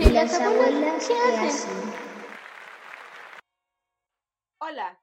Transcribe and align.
¿Y 0.00 0.10
las 0.12 0.32
abuelas 0.40 1.08
qué 1.08 1.14
hacen? 1.14 1.92
Hola, 4.60 5.02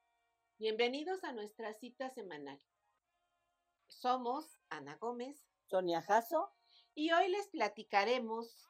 bienvenidos 0.57 1.21
a 1.25 1.33
nuestra 1.33 1.73
cita 1.73 2.09
semanal. 2.11 2.57
Somos 3.89 4.57
Ana 4.69 4.95
Gómez 4.95 5.45
Sonia 5.65 6.01
Jasso. 6.01 6.49
y 6.93 7.11
hoy 7.11 7.27
les 7.27 7.49
platicaremos 7.49 8.69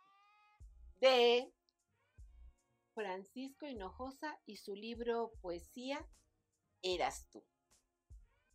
de 0.99 1.53
Francisco 2.95 3.67
Hinojosa 3.67 4.41
y 4.47 4.57
su 4.57 4.73
libro 4.73 5.31
Poesía 5.41 6.09
Eras 6.81 7.27
tú. 7.29 7.45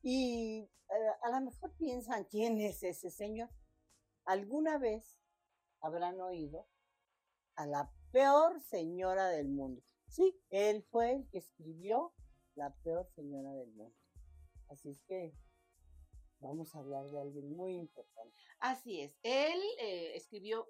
Y 0.03 0.69
eh, 0.89 1.11
a 1.23 1.31
lo 1.31 1.41
mejor 1.41 1.73
piensan 1.77 2.25
quién 2.25 2.61
es 2.61 2.83
ese 2.83 3.13
señor. 3.13 3.49
Alguna 4.25 4.77
vez 4.79 5.21
habrán 5.81 6.21
oído 6.21 6.67
a 7.61 7.67
la 7.67 7.91
peor 8.11 8.59
señora 8.61 9.29
del 9.29 9.49
mundo. 9.49 9.83
Sí, 10.09 10.35
él 10.51 10.83
fue 10.91 11.13
el 11.13 11.29
que 11.29 11.39
escribió 11.39 12.13
La 12.55 12.75
peor 12.83 13.07
señora 13.15 13.53
del 13.53 13.71
mundo. 13.73 13.95
Así 14.69 14.91
es 14.91 15.03
que 15.05 15.35
vamos 16.41 16.75
a 16.75 16.79
hablar 16.79 17.05
de 17.11 17.21
alguien 17.21 17.55
muy 17.55 17.77
importante. 17.77 18.35
Así 18.61 19.03
es, 19.03 19.15
él 19.23 19.61
eh, 19.79 20.17
escribió 20.17 20.69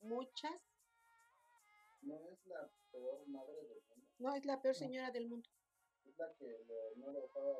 muchas, 0.00 0.52
No 2.02 2.16
es 2.30 2.44
la 2.46 2.68
peor 2.90 3.26
madre 3.28 3.54
del 3.54 3.80
mundo. 3.88 4.06
no 4.18 4.34
es 4.34 4.44
la 4.44 4.60
peor 4.60 4.74
señora 4.74 5.10
del 5.12 5.28
mundo, 5.28 5.48
Es 6.04 6.18
la 6.18 6.34
que 6.36 6.46
le- 6.46 6.96
no 6.96 7.12
le 7.12 7.20
dejaba. 7.20 7.56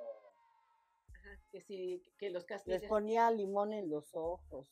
Ajá, 1.12 1.40
que 1.50 1.60
sí, 1.62 2.02
que 2.18 2.30
los 2.30 2.42
Les 2.42 2.48
castigaba, 2.48 2.88
ponía 2.88 3.30
limón 3.30 3.72
en 3.72 3.88
los 3.88 4.14
ojos. 4.14 4.68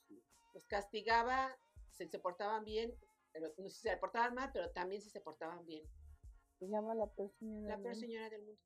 los 0.55 0.67
castigaba, 0.67 1.57
se, 1.91 2.09
se 2.09 2.19
portaban 2.19 2.65
bien, 2.65 2.93
pero 3.33 3.49
no 3.59 3.69
sé 3.69 3.71
si 3.71 3.89
se 3.89 3.97
portaban 3.97 4.35
mal, 4.35 4.51
pero 4.53 4.71
también 4.73 5.01
si 5.01 5.11
se 5.11 5.21
portaban 5.21 5.65
bien. 5.67 5.85
Se 6.59 6.69
llama 6.69 6.95
la 6.95 7.07
peor 7.07 7.31
señora. 7.39 7.69
La 7.69 7.75
del 7.77 7.83
peor 7.83 7.95
mundo. 7.95 8.07
señora 8.07 8.31
del 8.31 8.43
mundo. 8.45 8.61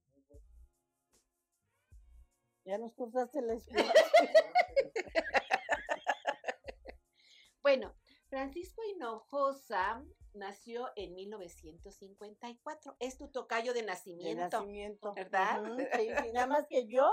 Ya 2.65 2.79
nos 2.79 2.93
cortaste 2.95 3.41
la. 3.43 3.55
Bueno, 7.63 7.93
Francisco 8.29 8.81
Hinojosa 8.85 10.05
nació 10.35 10.89
en 10.95 11.15
1954. 11.15 12.97
Es 13.01 13.19
tu 13.19 13.29
tocayo 13.29 13.73
de 13.75 13.81
de 13.81 13.87
nacimiento. 13.87 14.59
nacimiento. 14.59 15.15
¿verdad? 15.15 15.63
Ujú, 15.63 15.81
sí, 15.81 16.09
sí, 16.23 16.33
nada 16.33 16.47
más 16.47 16.67
que 16.69 16.87
yo, 16.87 17.11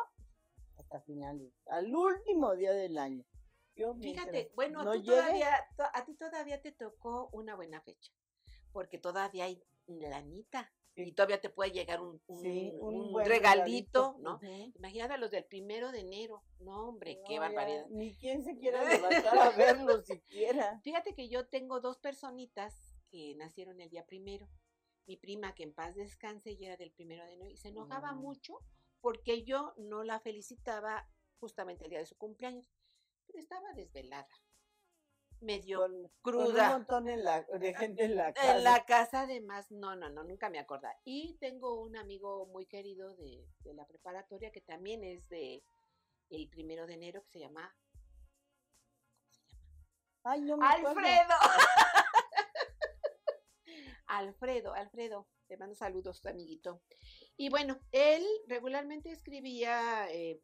hasta 0.78 1.02
finales, 1.02 1.52
al 1.66 1.96
último 1.96 2.56
día 2.56 2.72
del 2.72 3.00
año. 3.00 3.26
Yo 3.76 3.96
Fíjate, 3.96 4.52
bueno, 4.56 4.84
no 4.84 4.94
tú 4.94 5.00
llegue, 5.00 5.16
todavía, 5.18 5.68
to- 5.78 5.84
a 5.94 6.06
ti 6.06 6.14
todavía 6.16 6.62
te 6.62 6.72
tocó 6.72 7.30
una 7.32 7.56
buena 7.56 7.82
fecha, 7.82 8.12
porque 8.72 8.98
todavía 9.00 9.46
hay 9.46 9.64
lanita 9.88 10.72
y 10.96 11.06
Sí. 11.06 11.12
todavía 11.14 11.42
te 11.42 11.50
puede 11.50 11.72
llegar 11.72 12.00
un, 12.02 12.22
un- 12.28 12.42
sí, 12.42 12.72
un 12.80 13.12
buen 13.12 13.26
regalito, 13.26 14.16
¿no? 14.20 14.36
Ujú. 14.36 14.72
Imagínate 14.76 15.18
los 15.18 15.32
del 15.32 15.46
primero 15.46 15.92
de 15.92 16.02
enero. 16.02 16.44
No, 16.60 16.90
hombre, 16.90 17.20
qué 17.26 17.34
ya, 17.36 17.40
barbaridad. 17.40 17.88
Ni 17.90 18.14
quien 18.16 18.44
se 18.44 18.56
quiera 18.58 18.84
levantar 19.32 19.38
a 19.40 19.50
verlo 19.52 20.04
siquiera. 20.04 20.80
Fíjate 20.84 21.16
que 21.16 21.28
yo 21.30 21.48
tengo 21.48 21.80
dos 21.80 21.98
personitas 21.98 22.96
que 23.10 23.34
nacieron 23.36 23.82
el 23.82 23.90
día 23.90 24.06
primero. 24.06 24.48
Mi 25.08 25.18
prima, 25.18 25.54
que 25.56 25.64
en 25.64 25.74
paz 25.74 25.96
descanse, 25.96 26.52
y 26.52 26.64
era 26.64 26.78
del 26.78 26.92
primero 26.92 27.26
de 27.26 27.34
enero, 27.34 27.50
y 27.50 27.58
se 27.58 27.70
enojaba 27.70 28.14
Mm. 28.14 28.20
mucho 28.22 28.60
porque 29.02 29.44
yo 29.44 29.74
no 29.78 30.04
la 30.04 30.20
felicitaba 30.20 31.10
justamente 31.40 31.84
el 31.84 31.90
día 31.90 32.00
de 32.00 32.06
su 32.06 32.16
cumpleaños. 32.16 32.70
Estaba 33.34 33.74
desvelada, 33.74 34.28
medio 35.42 35.80
Con, 35.80 35.92
con 36.22 36.36
un 36.36 36.46
cruda. 36.46 36.70
montón 36.70 37.10
en 37.10 37.24
la- 37.24 37.42
de 37.44 37.74
gente 37.74 38.06
en 38.06 38.16
la 38.16 38.34
casa. 38.34 38.58
En 38.58 38.64
la 38.64 38.86
casa 38.86 39.22
además, 39.22 39.72
no, 39.72 39.96
no, 39.96 40.10
no, 40.10 40.24
nunca 40.24 40.50
me 40.50 40.60
acordaba. 40.60 40.96
Y 41.04 41.36
tengo 41.40 41.82
un 41.82 41.98
amigo 41.98 42.46
muy 42.48 42.66
querido 42.66 43.16
de, 43.16 43.46
de 43.62 43.74
la 43.74 43.86
preparatoria 43.88 44.52
que 44.52 44.62
también 44.62 45.04
es 45.04 45.28
de 45.30 45.64
el 46.30 46.48
primero 46.50 46.88
de 46.88 46.94
enero 46.94 47.22
que 47.24 47.30
se 47.30 47.40
llama 47.40 47.76
¿cómo 49.22 49.32
se 49.32 49.42
llama? 49.42 49.72
Ay, 50.26 50.42
no 50.42 50.58
me. 50.58 50.66
Alfredo. 50.68 51.36
Alfredo, 54.08 54.74
Alfredo, 54.74 55.28
te 55.48 55.58
mando 55.58 55.76
saludos, 55.76 56.26
amiguito. 56.26 56.82
Y 57.36 57.50
bueno, 57.50 57.80
él 57.92 58.24
regularmente 58.48 59.12
escribía 59.12 60.08
eh, 60.12 60.40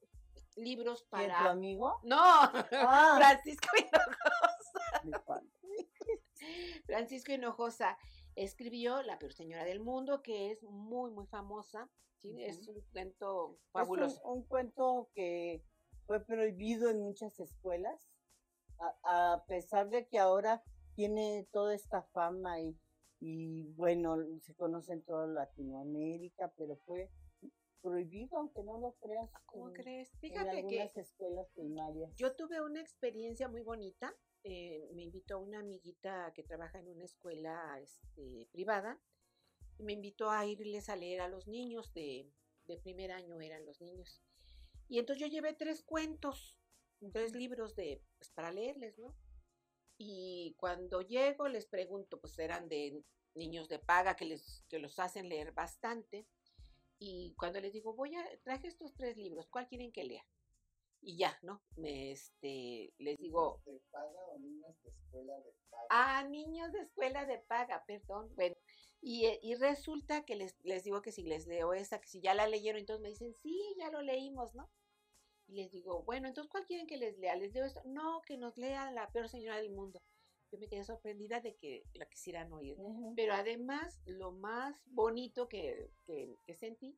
libros 0.60 1.06
¿Quién, 1.10 1.28
tu 1.30 1.34
para... 1.34 1.50
amigo? 1.52 2.00
No, 2.04 2.18
Ah, 2.22 2.52
Francisco 3.18 3.68
Hinojosa. 3.78 5.44
Francisco 6.86 7.32
Hinojosa 7.32 7.98
escribió 8.36 9.02
La 9.04 9.20
peor 9.20 9.34
señora 9.34 9.66
del 9.66 9.80
mundo, 9.82 10.22
que 10.22 10.52
es 10.52 10.64
muy, 10.64 11.12
muy 11.12 11.26
famosa. 11.28 11.90
¿sí? 12.22 12.36
Es 12.44 12.68
un 12.68 12.82
cuento 12.92 13.52
Es 13.52 13.58
un- 13.60 13.72
fabuloso. 13.72 14.22
un, 14.24 14.44
cuento 14.44 15.10
que 15.14 15.64
fue 16.06 16.24
prohibido 16.24 16.90
en 16.90 17.00
muchas 17.02 17.40
escuelas, 17.40 18.10
a, 19.04 19.34
a 19.34 19.46
pesar 19.46 19.90
de 19.90 20.08
que 20.08 20.20
ahora 20.20 20.64
tiene 20.96 21.48
toda 21.52 21.76
esta 21.76 22.02
fama 22.14 22.60
y, 22.62 22.78
y, 23.20 23.64
bueno, 23.74 24.16
se 24.42 24.56
conoce 24.56 24.94
en 24.94 25.04
toda 25.04 25.28
Latinoamérica, 25.28 26.52
pero 26.58 26.78
fue 26.86 27.10
prohibido, 27.82 28.38
aunque 28.38 28.64
no 28.64 28.78
lo 28.80 28.94
creas. 29.02 29.30
¿Cómo 29.46 29.70
en- 29.70 29.74
crees? 29.76 30.12
En 30.22 30.34
que 30.34 30.40
algunas 30.40 30.98
escuelas 30.98 31.48
primarias. 31.56 32.14
Yo 32.16 32.36
tuve 32.36 32.62
una 32.62 32.82
experiencia 32.82 33.48
muy 33.48 33.62
bonita. 33.62 34.14
eh, 34.44 34.90
me 34.94 35.04
invitó 35.04 35.38
una 35.40 35.60
amiguita 35.60 36.32
que 36.34 36.44
trabaja 36.44 36.80
en 36.80 36.88
una 36.88 37.04
escuela 37.04 37.78
este, 37.82 38.48
privada 38.54 38.98
y 39.78 39.84
me 39.84 39.92
invitó 39.92 40.30
a 40.32 40.46
irles 40.46 40.88
a 40.88 40.96
leer 40.96 41.20
a 41.20 41.28
los 41.28 41.50
niños 41.50 41.92
de, 41.94 42.32
de 42.66 42.78
primer 42.78 43.12
año 43.12 43.42
eran 43.42 43.66
los 43.66 43.82
niños. 43.82 44.22
Y 44.88 44.98
entonces 44.98 45.22
yo 45.22 45.28
llevé 45.28 45.54
tres 45.56 45.84
cuentos, 45.84 46.58
tres 47.12 47.34
libros 47.36 47.76
de 47.76 48.02
pues, 48.18 48.32
para 48.32 48.50
leerles, 48.54 48.98
¿no? 48.98 49.14
Y 49.98 50.56
cuando 50.58 51.02
llego 51.02 51.50
les 51.50 51.66
pregunto, 51.66 52.22
pues 52.22 52.40
eran 52.40 52.70
de 52.70 53.04
niños 53.36 53.68
de 53.68 53.80
paga 53.80 54.16
que 54.16 54.24
les 54.24 54.64
que 54.70 54.80
los 54.80 55.00
hacen 55.00 55.28
leer 55.28 55.52
bastante. 55.52 56.26
Y 57.00 57.34
cuando 57.38 57.60
les 57.62 57.74
digo, 57.74 57.94
voy 57.94 58.16
a 58.16 58.24
traje 58.44 58.68
estos 58.68 58.94
tres 58.94 59.18
libros, 59.18 59.48
¿cuál 59.48 59.68
quieren 59.68 59.92
que 59.92 60.04
lea? 60.04 60.26
y 61.02 61.18
ya, 61.18 61.38
¿no? 61.42 61.62
Me, 61.76 62.12
este, 62.12 62.94
les 62.98 63.18
digo, 63.18 63.62
¿De 63.66 63.80
paga 63.92 64.26
o 64.28 64.40
niños 64.40 64.76
de 64.84 64.90
escuela 64.90 65.38
de 65.40 65.54
paga? 65.70 65.86
ah, 65.90 66.24
niños 66.24 66.72
de 66.74 66.80
escuela 66.82 67.26
de 67.26 67.40
paga, 67.40 67.84
perdón, 67.86 68.34
bueno, 68.36 68.56
y, 69.02 69.26
eh, 69.26 69.40
y 69.42 69.56
resulta 69.56 70.26
que 70.26 70.36
les, 70.36 70.56
les 70.64 70.84
digo 70.84 71.02
que 71.02 71.12
si 71.12 71.24
les 71.24 71.48
leo 71.48 71.74
esa, 71.74 72.02
que 72.02 72.08
si 72.08 72.22
ya 72.22 72.34
la 72.34 72.48
leyeron, 72.48 72.80
entonces 72.80 73.02
me 73.02 73.10
dicen, 73.10 73.34
sí, 73.34 73.58
ya 73.78 73.90
lo 73.92 74.02
leímos, 74.02 74.54
¿no? 74.56 74.70
Y 75.48 75.56
les 75.56 75.72
digo, 75.72 76.04
bueno, 76.04 76.28
entonces, 76.28 76.52
¿cuál 76.52 76.66
quieren 76.66 76.86
que 76.86 76.98
les 76.98 77.18
lea? 77.18 77.36
¿Les 77.36 77.54
leo 77.54 77.66
esto? 77.66 77.82
No, 77.86 78.22
que 78.28 78.38
nos 78.38 78.58
lea 78.58 78.92
la 78.92 79.10
peor 79.10 79.30
señora 79.30 79.58
del 79.58 79.72
mundo. 79.72 80.02
Yo 80.52 80.58
me 80.58 80.68
quedé 80.68 80.84
sorprendida 80.84 81.40
de 81.42 81.56
que 81.56 81.84
la 81.94 82.06
quisieran 82.08 82.52
oír. 82.52 82.78
Pero 83.16 83.34
además, 83.34 84.02
lo 84.06 84.32
más 84.32 84.82
bonito 84.88 85.48
que, 85.48 85.92
que- 86.06 86.36
que 86.46 86.56
sentí 86.56 86.96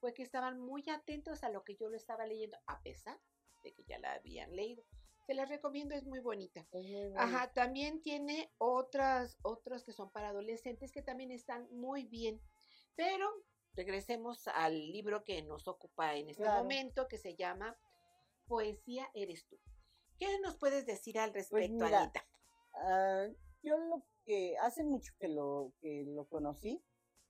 fue 0.00 0.14
que 0.14 0.22
estaban 0.22 0.58
muy 0.58 0.82
atentos 0.88 1.44
a 1.44 1.50
lo 1.50 1.64
que 1.64 1.76
yo 1.76 1.88
lo 1.88 1.96
estaba 1.96 2.26
leyendo, 2.26 2.56
a 2.66 2.80
pesar 2.82 3.18
de 3.62 3.72
que 3.72 3.84
ya 3.84 3.98
la 3.98 4.14
habían 4.14 4.54
leído. 4.54 4.82
Se 5.26 5.32
las 5.34 5.48
recomiendo, 5.48 5.94
es 5.94 6.04
muy 6.04 6.20
bonita. 6.20 6.66
Ajá, 7.16 7.50
también 7.52 8.02
tiene 8.02 8.50
otras, 8.58 9.38
otros 9.42 9.82
que 9.84 9.92
son 9.92 10.10
para 10.10 10.28
adolescentes 10.28 10.92
que 10.92 11.00
también 11.02 11.30
están 11.30 11.66
muy 11.74 12.04
bien. 12.04 12.40
Pero 12.94 13.26
regresemos 13.74 14.46
al 14.48 14.74
libro 14.92 15.24
que 15.24 15.42
nos 15.42 15.66
ocupa 15.66 16.14
en 16.14 16.28
este 16.28 16.42
Claro. 16.42 16.62
momento, 16.62 17.08
que 17.08 17.16
se 17.18 17.34
llama 17.36 17.76
Poesía 18.46 19.10
eres 19.14 19.46
tú. 19.46 19.58
¿Qué 20.18 20.38
nos 20.40 20.56
puedes 20.56 20.84
decir 20.86 21.18
al 21.18 21.32
respecto, 21.32 21.78
Pues 21.78 21.88
mira, 21.90 22.02
Anita? 22.02 22.24
Ah, 22.76 23.26
yo 23.62 23.78
lo 23.78 24.04
que 24.24 24.56
hace 24.58 24.84
mucho 24.84 25.12
que 25.18 25.28
lo 25.28 25.72
que 25.80 26.04
lo 26.06 26.26
conocí 26.28 26.82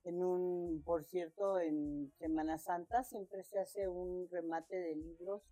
en 0.03 0.23
un 0.23 0.81
por 0.83 1.03
cierto 1.05 1.59
en 1.59 2.11
Semana 2.17 2.57
Santa 2.57 3.03
siempre 3.03 3.43
se 3.43 3.59
hace 3.59 3.87
un 3.87 4.27
remate 4.29 4.75
de 4.75 4.95
libros 4.95 5.43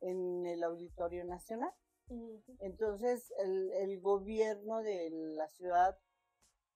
en 0.00 0.46
el 0.46 0.62
Auditorio 0.62 1.24
Nacional. 1.24 1.72
Entonces 2.60 3.32
el, 3.38 3.72
el 3.72 4.00
gobierno 4.00 4.82
de 4.82 5.10
la 5.10 5.48
ciudad 5.48 5.98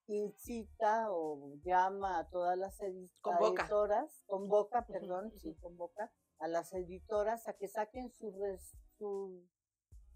incita 0.07 1.07
o 1.13 1.55
llama 1.63 2.19
a 2.19 2.29
todas 2.31 2.59
las 2.59 2.79
Convoca. 3.21 3.63
editoras 3.63 4.25
convoca 4.27 4.87
perdón 4.87 5.31
sí 5.39 5.55
convoca 5.61 6.13
a 6.39 6.49
las 6.49 6.73
editoras 6.73 7.47
a 7.47 7.53
que 7.53 7.69
saquen 7.69 8.11
sus 8.11 8.35
res- 8.37 8.75
sus 8.99 9.45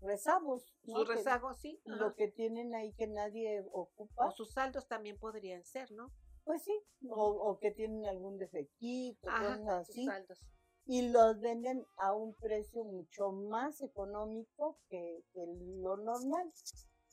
rezagos 0.05 0.75
¿no? 0.85 0.99
Su 1.01 1.05
Que- 1.07 1.15
rezago, 1.17 1.55
sí. 1.55 1.81
ajá. 1.87 1.97
lo 1.97 2.15
que 2.15 2.29
tienen 2.29 2.75
ahí 2.75 2.93
que 2.95 3.07
nadie 3.07 3.65
ocupa, 3.73 4.27
O 4.29 4.31
sus 4.31 4.53
saldos 4.53 4.87
también 4.87 5.19
podrían 5.19 5.65
ser, 5.65 5.91
¿no? 5.93 6.13
pues 6.45 6.63
sí, 6.63 6.79
o, 7.09 7.25
o 7.25 7.59
que 7.59 7.71
tienen 7.71 8.05
algún 8.05 8.37
defectito, 8.39 9.31
Ajá, 9.31 9.57
cosas 9.59 9.87
sus 9.87 9.95
así, 9.95 10.05
saldos. 10.07 10.41
y 10.85 11.09
los 11.09 11.41
venden 11.41 11.87
a 11.97 12.13
un 12.15 12.35
precio 12.35 12.85
mucho 12.85 13.33
más 13.33 13.81
económico 13.81 14.79
que, 14.91 15.25
que 15.33 15.47
lo 15.81 15.97
normal. 15.97 16.53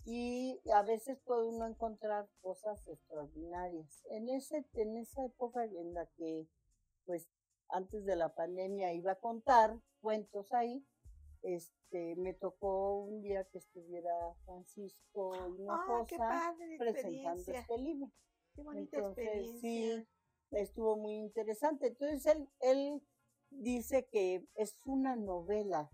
y 0.04 0.60
a 0.74 0.82
veces 0.84 1.20
puede 1.24 1.46
uno 1.48 1.66
encontrar 1.68 2.28
cosas 2.42 2.86
extraordinarias. 2.88 4.04
En, 4.10 4.28
ese, 4.30 4.66
en 4.74 4.98
esa 4.98 5.24
época 5.26 5.64
en 5.64 5.94
la 5.94 6.08
que, 6.18 6.48
pues, 7.06 7.30
antes 7.70 8.04
de 8.06 8.16
la 8.16 8.34
pandemia 8.34 8.94
iba 8.94 9.12
a 9.14 9.20
contar 9.20 9.80
cuentos 10.02 10.52
ahí, 10.54 10.86
este, 11.42 12.16
me 12.16 12.34
tocó 12.34 13.04
un 13.04 13.22
día 13.22 13.44
que 13.46 13.58
estuviera 13.58 14.12
Francisco 14.46 15.34
¡Ah, 15.34 15.48
Hinojosa 15.48 16.18
padre 16.18 16.78
presentando 16.78 17.52
este 17.52 17.78
libro. 17.78 18.12
Qué 18.54 18.62
bonita 18.64 18.98
Entonces, 18.98 19.26
experiencia. 19.26 19.62
sí, 19.62 20.08
estuvo 20.52 20.98
muy 20.98 21.16
interesante. 21.16 21.88
Entonces, 21.88 22.26
él, 22.26 22.50
él 22.60 23.02
dice 23.52 24.08
que 24.12 24.46
es 24.56 24.78
una 24.86 25.16
novela, 25.16 25.92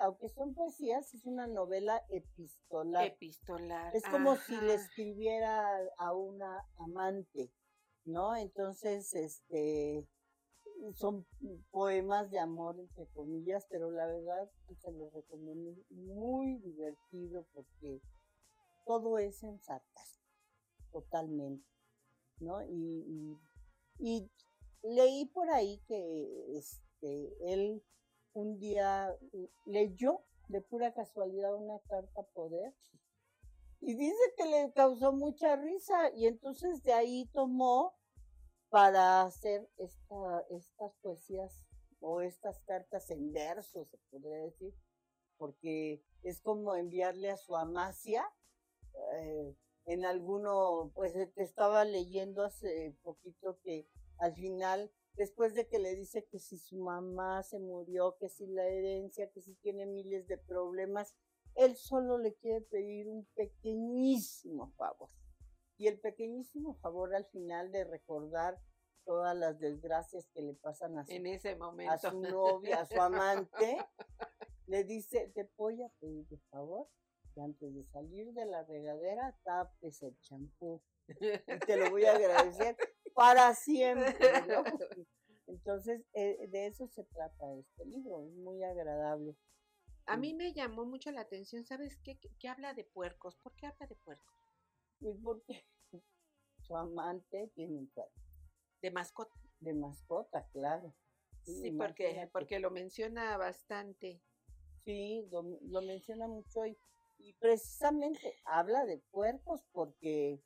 aunque 0.00 0.28
son 0.28 0.54
poesías, 0.54 1.12
es 1.14 1.24
una 1.26 1.46
novela 1.46 2.02
epistolar. 2.08 3.06
Epistolar. 3.06 3.94
Es 3.94 4.04
como 4.04 4.36
si 4.36 4.56
le 4.56 4.74
escribiera 4.74 5.78
a 5.98 6.14
una 6.14 6.66
amante, 6.76 7.52
¿no? 8.04 8.36
Entonces, 8.36 9.12
este, 9.14 10.06
son 10.94 11.26
poemas 11.70 12.30
de 12.30 12.38
amor, 12.38 12.78
entre 12.78 13.06
comillas, 13.08 13.66
pero 13.70 13.90
la 13.90 14.06
verdad 14.06 14.50
se 14.78 14.92
los 14.92 15.12
recomiendo, 15.12 15.74
muy 15.90 16.58
divertido 16.58 17.46
porque 17.52 18.00
todo 18.84 19.18
es 19.18 19.42
en 19.42 19.60
sarcasmo, 19.60 20.24
totalmente, 20.92 21.66
¿no? 22.40 22.62
Y, 22.62 23.38
y 23.98 24.30
leí 24.82 25.26
por 25.26 25.50
ahí 25.50 25.80
que 25.86 26.58
este, 26.58 27.52
él 27.52 27.82
un 28.34 28.58
día 28.58 29.16
leyó 29.64 30.24
de 30.48 30.60
pura 30.60 30.92
casualidad 30.92 31.54
una 31.54 31.78
carta 31.88 32.22
poder 32.34 32.74
y 33.80 33.94
dice 33.94 34.34
que 34.36 34.46
le 34.46 34.72
causó 34.72 35.12
mucha 35.12 35.56
risa 35.56 36.10
y 36.14 36.26
entonces 36.26 36.82
de 36.82 36.92
ahí 36.92 37.26
tomó 37.32 37.94
para 38.74 39.22
hacer 39.22 39.70
esta, 39.76 40.44
estas 40.50 40.92
poesías 41.00 41.64
o 42.00 42.22
estas 42.22 42.58
cartas 42.62 43.08
en 43.12 43.32
verso, 43.32 43.84
se 43.84 43.98
podría 44.10 44.38
decir, 44.38 44.74
porque 45.38 46.02
es 46.24 46.40
como 46.40 46.74
enviarle 46.74 47.30
a 47.30 47.36
su 47.36 47.54
amacia. 47.54 48.24
eh, 49.20 49.54
en 49.86 50.04
alguno, 50.04 50.90
pues 50.92 51.12
te 51.12 51.42
estaba 51.44 51.84
leyendo 51.84 52.42
hace 52.42 52.96
poquito 53.04 53.60
que 53.62 53.86
al 54.18 54.34
final, 54.34 54.90
después 55.14 55.54
de 55.54 55.68
que 55.68 55.78
le 55.78 55.94
dice 55.94 56.26
que 56.28 56.40
si 56.40 56.58
su 56.58 56.78
mamá 56.78 57.44
se 57.44 57.60
murió, 57.60 58.16
que 58.18 58.28
si 58.28 58.44
la 58.48 58.66
herencia, 58.66 59.30
que 59.30 59.40
si 59.40 59.54
tiene 59.54 59.86
miles 59.86 60.26
de 60.26 60.36
problemas, 60.36 61.14
él 61.54 61.76
solo 61.76 62.18
le 62.18 62.34
quiere 62.34 62.62
pedir 62.62 63.06
un 63.08 63.24
pequeñísimo 63.36 64.72
favor. 64.72 65.10
Y 65.76 65.88
el 65.88 65.98
pequeñísimo 65.98 66.74
favor 66.76 67.14
al 67.14 67.26
final 67.26 67.72
de 67.72 67.84
recordar 67.84 68.58
todas 69.04 69.36
las 69.36 69.58
desgracias 69.58 70.26
que 70.32 70.42
le 70.42 70.54
pasan 70.54 70.98
a 70.98 71.04
su, 71.04 71.12
En 71.12 71.26
ese 71.26 71.50
a 71.50 71.56
momento. 71.56 72.10
su 72.10 72.20
novia, 72.20 72.80
a 72.80 72.86
su 72.86 73.00
amante, 73.00 73.76
le 74.66 74.84
dice, 74.84 75.30
te 75.34 75.48
voy 75.56 75.82
a 75.82 75.88
pedir 76.00 76.26
de 76.28 76.38
favor 76.50 76.88
que 77.34 77.40
antes 77.42 77.74
de 77.74 77.84
salir 77.86 78.32
de 78.32 78.46
la 78.46 78.62
regadera 78.64 79.36
tapes 79.42 80.02
el 80.02 80.18
champú. 80.20 80.80
Y 81.08 81.58
te 81.66 81.76
lo 81.76 81.90
voy 81.90 82.04
a 82.06 82.14
agradecer 82.14 82.76
para 83.14 83.54
siempre. 83.54 84.16
¿no? 84.48 84.64
Entonces, 85.46 86.02
eh, 86.14 86.46
de 86.48 86.66
eso 86.66 86.86
se 86.88 87.04
trata 87.04 87.52
este 87.54 87.84
libro, 87.84 88.22
es 88.22 88.32
muy 88.34 88.62
agradable. 88.62 89.36
A 90.06 90.16
mí 90.16 90.34
me 90.34 90.52
llamó 90.52 90.84
mucho 90.84 91.10
la 91.10 91.22
atención, 91.22 91.64
¿sabes 91.64 91.98
qué? 92.02 92.18
Que 92.38 92.48
habla 92.48 92.74
de 92.74 92.84
puercos. 92.84 93.36
¿Por 93.36 93.54
qué 93.54 93.66
habla 93.66 93.86
de 93.86 93.96
puercos? 93.96 94.43
Pues 95.00 95.16
porque 95.22 95.64
su 96.58 96.76
amante 96.76 97.50
tiene 97.54 97.78
un 97.78 97.86
cuerpo 97.88 98.12
De 98.80 98.90
mascota. 98.90 99.34
de 99.60 99.74
mascota, 99.74 100.46
claro. 100.52 100.94
Sí, 101.42 101.72
porque, 101.72 102.28
porque 102.32 102.58
lo 102.58 102.70
menciona 102.70 103.36
bastante. 103.36 104.22
Sí, 104.84 105.26
lo, 105.30 105.42
lo 105.62 105.82
menciona 105.82 106.26
mucho 106.26 106.66
y, 106.66 106.78
y 107.18 107.34
precisamente 107.34 108.36
habla 108.44 108.84
de 108.86 108.98
puercos 109.10 109.62
porque 109.72 110.42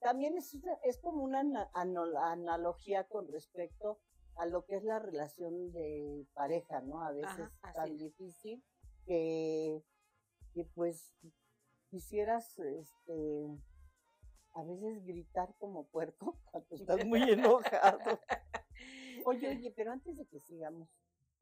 también 0.00 0.36
es, 0.36 0.56
es 0.84 0.98
como 0.98 1.22
una 1.22 1.40
analogía 1.74 3.04
con 3.08 3.28
respecto 3.28 4.00
a 4.36 4.46
lo 4.46 4.64
que 4.64 4.76
es 4.76 4.84
la 4.84 4.98
relación 4.98 5.72
de 5.72 6.26
pareja, 6.32 6.80
¿no? 6.80 7.02
A 7.02 7.12
veces 7.12 7.50
Ajá, 7.62 7.72
tan 7.74 7.96
difícil 7.96 8.64
que, 9.04 9.82
que 10.54 10.64
pues 10.64 11.14
quisieras 11.90 12.58
este 12.58 13.46
a 14.52 14.64
veces 14.64 15.04
gritar 15.04 15.54
como 15.58 15.86
puerco 15.88 16.38
cuando 16.50 16.74
estás 16.74 17.04
muy 17.04 17.22
enojado. 17.22 18.20
Oye, 19.26 19.48
oye, 19.50 19.70
pero 19.76 19.92
antes 19.92 20.16
de 20.16 20.26
que 20.26 20.40
sigamos, 20.40 20.88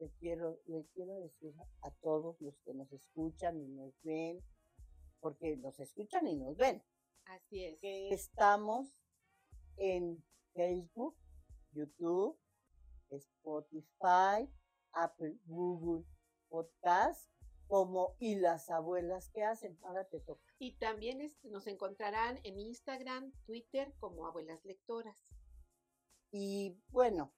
le 0.01 0.11
quiero, 0.19 0.59
le 0.67 0.85
quiero 0.95 1.15
decir 1.21 1.55
a 1.83 1.91
todos 2.03 2.41
los 2.41 2.59
que 2.65 2.75
nos 2.75 2.93
escuchan 2.93 3.57
y 3.57 3.69
nos 3.69 3.95
ven, 4.03 4.43
porque 5.21 5.57
nos 5.57 5.79
escuchan 5.79 6.27
y 6.27 6.35
nos 6.35 6.57
ven, 6.57 6.83
Así 7.27 7.65
es. 7.65 7.79
que 7.79 8.09
estamos 8.13 8.93
en 9.77 10.25
Facebook, 10.55 11.17
YouTube, 11.71 12.37
Spotify, 13.11 14.51
Apple, 14.93 15.39
Google 15.47 16.05
Podcast, 16.49 17.31
como 17.69 18.17
y 18.19 18.37
las 18.37 18.71
abuelas 18.71 19.31
que 19.31 19.45
hacen. 19.45 19.79
Ahora 19.83 20.05
te 20.09 20.21
toca. 20.21 20.43
Y 20.59 20.77
también 20.79 21.21
este, 21.21 21.49
nos 21.51 21.67
encontrarán 21.67 22.41
en 22.43 22.59
Instagram, 22.59 23.33
Twitter 23.45 23.95
como 24.01 24.27
Abuelas 24.27 24.65
Lectoras. 24.65 25.23
Y 26.33 26.77
bueno, 26.89 27.33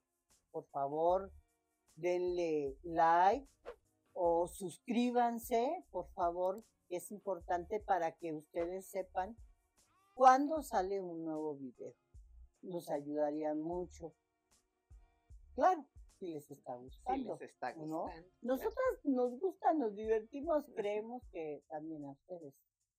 por 0.50 0.66
favor, 0.68 1.32
denle 1.96 2.78
like 2.82 3.48
o 4.12 4.48
suscríbanse, 4.48 5.84
por 5.90 6.08
favor, 6.12 6.64
es 6.88 7.10
importante 7.12 7.80
para 7.80 8.12
que 8.12 8.32
ustedes 8.32 8.86
sepan 8.86 9.36
cuándo 10.14 10.62
sale 10.62 11.00
un 11.00 11.24
nuevo 11.24 11.56
video. 11.56 11.94
Nos 12.62 12.90
ayudaría 12.90 13.54
mucho. 13.54 14.12
Claro, 15.54 15.84
si 16.20 16.26
les 16.28 16.50
está 16.50 16.76
Si 16.76 16.84
gustando. 16.84 17.32
les 17.40 17.50
está 17.50 17.72
¿no? 17.74 18.02
gustando. 18.04 18.28
Nosotras 18.42 18.86
nos 19.04 19.40
gusta, 19.40 19.72
nos 19.72 19.96
divertimos, 19.96 20.64
creemos 20.76 21.22
que 21.32 21.64
también 21.68 22.04
a 22.04 22.10
ustedes. 22.12 22.54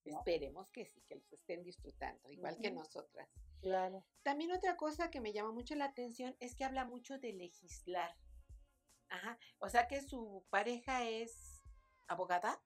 ¿no? 0.06 0.18
Esperemos 0.18 0.68
que 0.72 0.86
sí, 0.88 1.02
que 1.08 1.16
los 1.16 1.32
estén 1.32 1.64
disfrutando, 1.64 2.30
igual 2.32 2.58
que 2.60 2.72
nosotras. 2.72 3.30
Claro. 3.62 4.04
También 4.24 4.52
otra 4.52 4.76
cosa 4.76 5.12
que 5.12 5.22
me 5.22 5.32
llama 5.32 5.52
mucho 5.52 5.76
la 5.76 5.86
atención 5.86 6.36
es 6.40 6.56
que 6.56 6.64
habla 6.64 6.86
mucho 6.86 7.20
de 7.20 7.34
legislar. 7.34 8.12
Ajá. 9.10 9.38
O 9.60 9.70
sea 9.70 9.88
que 9.88 10.02
su 10.02 10.44
pareja 10.50 11.08
es 11.08 11.62
abogada. 12.08 12.60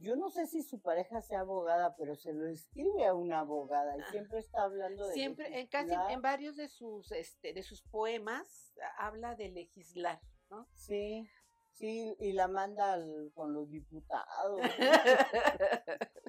Yo 0.00 0.16
no 0.16 0.30
sé 0.30 0.46
si 0.46 0.62
su 0.62 0.80
pareja 0.80 1.20
sea 1.20 1.40
abogada, 1.40 1.94
pero 1.96 2.14
se 2.16 2.32
lo 2.32 2.46
escribe 2.46 3.04
a 3.06 3.14
una 3.14 3.40
abogada 3.40 3.96
y 3.96 4.00
Ah. 4.00 4.06
siempre 4.10 4.38
está 4.38 4.62
hablando 4.64 5.06
de 5.06 5.14
Siempre, 5.14 5.60
en 5.60 5.66
casi 5.68 5.88
legislar. 5.90 6.10
en 6.12 6.22
varios 6.22 6.56
de 6.56 6.68
sus, 6.68 7.10
este, 7.12 7.52
de 7.52 7.62
sus 7.62 7.82
poemas 7.82 8.74
a- 8.98 9.06
habla 9.06 9.34
de 9.34 9.48
legislar, 9.50 10.20
¿no? 10.50 10.66
Sí, 10.74 11.28
sí, 11.72 12.16
y 12.18 12.32
la 12.32 12.48
manda 12.48 12.92
al- 12.94 13.30
con 13.34 13.52
los 13.52 13.70
diputados. 13.70 14.60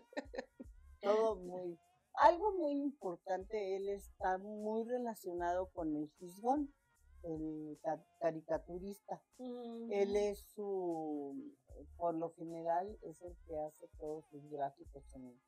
Todo 1.02 1.36
muy. 1.36 1.78
Algo 2.16 2.54
muy 2.54 2.74
importante, 2.82 3.76
él 3.76 3.90
está 3.90 4.38
muy 4.38 4.86
relacionado 4.86 5.70
con 5.72 5.96
el 5.96 6.10
fisgón, 6.18 6.74
el 7.24 7.78
ca- 7.84 8.04
caricaturista. 8.20 9.22
Él 9.38 10.10
Ujú. 10.12 10.18
es 10.18 10.40
su, 10.56 11.54
por 11.98 12.16
lo 12.16 12.32
general, 12.32 12.98
es 13.02 13.22
el 13.22 13.36
que 13.48 13.58
hace 13.60 13.88
todos 14.00 14.26
sus 14.30 14.50
gráficos 14.50 15.04
en, 15.16 15.40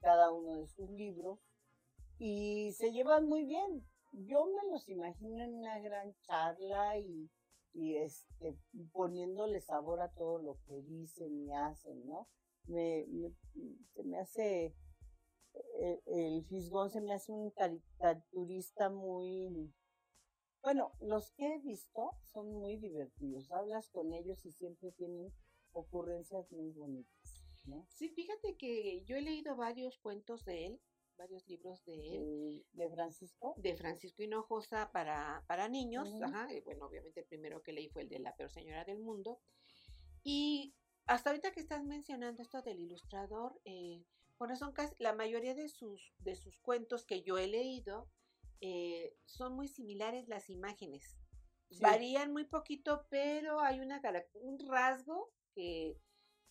cada 0.00 0.30
uno 0.32 0.56
de 0.60 0.66
sus 0.68 0.88
libros 0.90 1.40
y 2.18 2.72
se 2.72 2.92
llevan 2.92 3.26
muy 3.28 3.44
bien. 3.44 3.84
Yo 4.12 4.46
me 4.46 4.70
los 4.70 4.88
imagino 4.88 5.42
en 5.42 5.54
una 5.54 5.78
gran 5.80 6.14
charla 6.22 6.98
y, 6.98 7.30
y 7.72 7.96
este, 7.96 8.56
poniéndole 8.92 9.60
sabor 9.60 10.00
a 10.00 10.10
todo 10.12 10.38
lo 10.38 10.58
que 10.66 10.82
dicen 10.82 11.32
y 11.46 11.52
hacen, 11.52 12.06
¿no? 12.06 12.28
Me, 12.66 13.06
me- 14.04 14.18
hace, 14.18 14.74
eh, 15.80 16.00
el 16.06 16.44
Fisgón 16.44 16.90
se 16.90 17.00
me 17.00 17.14
hace 17.14 17.32
un 17.32 17.50
caricaturista 17.50 18.88
muy, 18.90 19.72
bueno, 20.62 20.92
los 21.00 21.32
que 21.32 21.54
he 21.54 21.58
visto 21.58 22.12
son 22.32 22.52
muy 22.52 22.76
divertidos. 22.76 23.50
Hablas 23.50 23.88
con 23.90 24.12
ellos 24.12 24.44
y 24.46 24.52
siempre 24.52 24.92
tienen 24.92 25.32
ocurrencias 25.72 26.50
muy 26.52 26.70
bonitas. 26.70 27.44
¿no? 27.64 27.86
Sí, 27.90 28.08
fíjate 28.08 28.56
que 28.56 29.02
yo 29.04 29.16
he 29.16 29.22
leído 29.22 29.56
varios 29.56 29.98
cuentos 29.98 30.44
de 30.44 30.66
él, 30.66 30.80
varios 31.16 31.46
libros 31.48 31.84
de 31.84 32.16
él. 32.16 32.66
De, 32.72 32.90
Francisco. 32.90 33.54
de 33.56 33.76
Francisco 33.76 34.22
Hinojosa 34.22 34.90
para, 34.92 35.44
para 35.46 35.68
niños. 35.68 36.08
Ajá, 36.22 36.52
y 36.52 36.60
bueno, 36.60 36.86
obviamente 36.86 37.20
el 37.20 37.26
primero 37.26 37.62
que 37.62 37.72
leí 37.72 37.88
fue 37.88 38.02
el 38.02 38.08
de 38.08 38.18
La 38.18 38.34
peor 38.34 38.50
señora 38.50 38.84
del 38.84 38.98
mundo. 38.98 39.40
Y 40.24 40.74
hasta 41.06 41.30
ahorita 41.30 41.52
que 41.52 41.60
estás 41.60 41.84
mencionando 41.84 42.42
esto 42.42 42.62
del 42.62 42.80
ilustrador, 42.80 43.60
eh, 43.64 44.04
Por 44.38 44.50
eso 44.50 44.72
casi 44.72 44.94
la 44.98 45.14
mayoría 45.14 45.54
de 45.54 45.68
sus, 45.68 46.14
de 46.18 46.34
sus 46.34 46.58
cuentos 46.58 47.04
que 47.04 47.22
yo 47.22 47.38
he 47.38 47.46
leído 47.46 48.08
eh, 48.60 49.14
son 49.24 49.54
muy 49.54 49.68
similares 49.68 50.28
las 50.28 50.48
imágenes. 50.50 51.16
Sí. 51.70 51.78
Varían 51.80 52.32
muy 52.32 52.44
poquito, 52.44 53.06
pero 53.08 53.60
hay 53.60 53.80
una, 53.80 54.00
un 54.34 54.58
rasgo 54.58 55.32
que, 55.54 55.96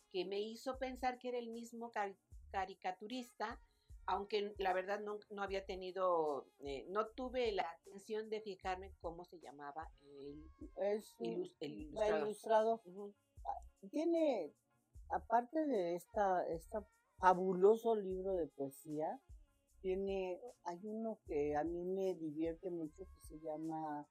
que 0.09 0.25
me 0.25 0.39
hizo 0.39 0.77
pensar 0.77 1.17
que 1.19 1.29
era 1.29 1.37
el 1.39 1.49
mismo 1.49 1.91
cari- 1.91 2.17
caricaturista, 2.51 3.59
aunque 4.05 4.53
la 4.57 4.73
verdad 4.73 4.99
no, 4.99 5.19
no 5.29 5.43
había 5.43 5.65
tenido, 5.65 6.47
eh, 6.59 6.85
no 6.89 7.07
tuve 7.09 7.51
la 7.51 7.69
atención 7.69 8.29
de 8.29 8.41
fijarme 8.41 8.93
cómo 8.99 9.23
se 9.25 9.39
llamaba 9.39 9.89
el, 10.01 10.51
Es 10.77 11.15
un- 11.19 11.27
ilus- 11.27 11.55
el 11.59 11.71
el 11.71 11.79
ilustrador. 11.81 12.25
ilustrador. 12.27 12.81
Ujú. 12.85 13.13
Tiene, 13.89 14.53
aparte 15.09 15.65
de 15.65 15.95
esta, 15.95 16.45
esta 16.47 16.85
fabuloso 17.19 17.95
libro 17.95 18.33
de 18.35 18.47
poesía, 18.47 19.19
tiene, 19.81 20.39
hay 20.63 20.79
uno 20.83 21.19
que 21.25 21.55
a 21.55 21.63
mí 21.63 21.83
me 21.85 22.13
divierte 22.15 22.69
mucho 22.69 23.05
que 23.05 23.27
se 23.27 23.39
llama 23.39 24.07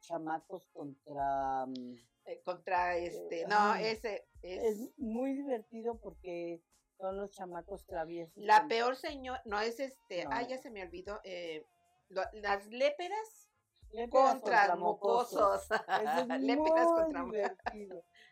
Chamacos 0.00 0.68
contra... 0.72 1.66
mm, 1.66 1.94
Eh, 2.26 2.40
contra 2.44 2.96
este, 2.96 3.42
Eh, 3.42 3.46
no, 3.48 3.74
ese 3.74 4.26
Es 4.42 4.80
es 4.80 4.98
muy 4.98 5.32
divertido 5.34 5.98
porque 6.00 6.62
son 6.98 7.16
los 7.16 7.30
chamacos 7.30 7.86
traviesos. 7.86 8.36
la 8.36 8.60
con- 8.60 8.68
peor 8.68 8.96
señora, 8.96 9.40
no 9.46 9.58
es 9.60 9.80
este, 9.80 10.24
ah, 10.30 10.42
No. 10.42 10.48
ya 10.48 10.58
se 10.58 10.70
me 10.70 10.82
olvidó, 10.82 11.18
eh, 11.24 11.66
lo- 12.08 12.22
las 12.34 12.66
léperas 12.66 13.48
Léperas 13.92 14.32
contra 14.40 14.76
mocosos. 14.76 15.62
Es 15.70 15.70
Léperas 16.40 16.86
muy 16.90 17.12
contra. 17.12 17.24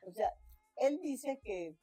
O 0.02 0.12
sea, 0.12 0.32
él 0.76 1.00
dice 1.00 1.40
que 1.42 1.76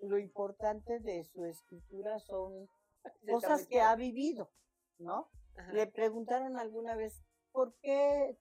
lo 0.00 0.18
importante 0.18 1.00
de 1.00 1.24
su 1.24 1.44
escritura 1.44 2.20
son 2.20 2.68
cosas 3.62 3.66
que 3.66 3.80
ha 3.80 3.96
vivido, 3.96 4.50
¿no? 4.98 5.28
Ajá. 5.56 5.72
Le 5.72 5.86
preguntaron 5.88 6.56
alguna 6.56 6.94
vez, 6.94 7.24
¿por 7.52 7.74
qué, 7.80 8.38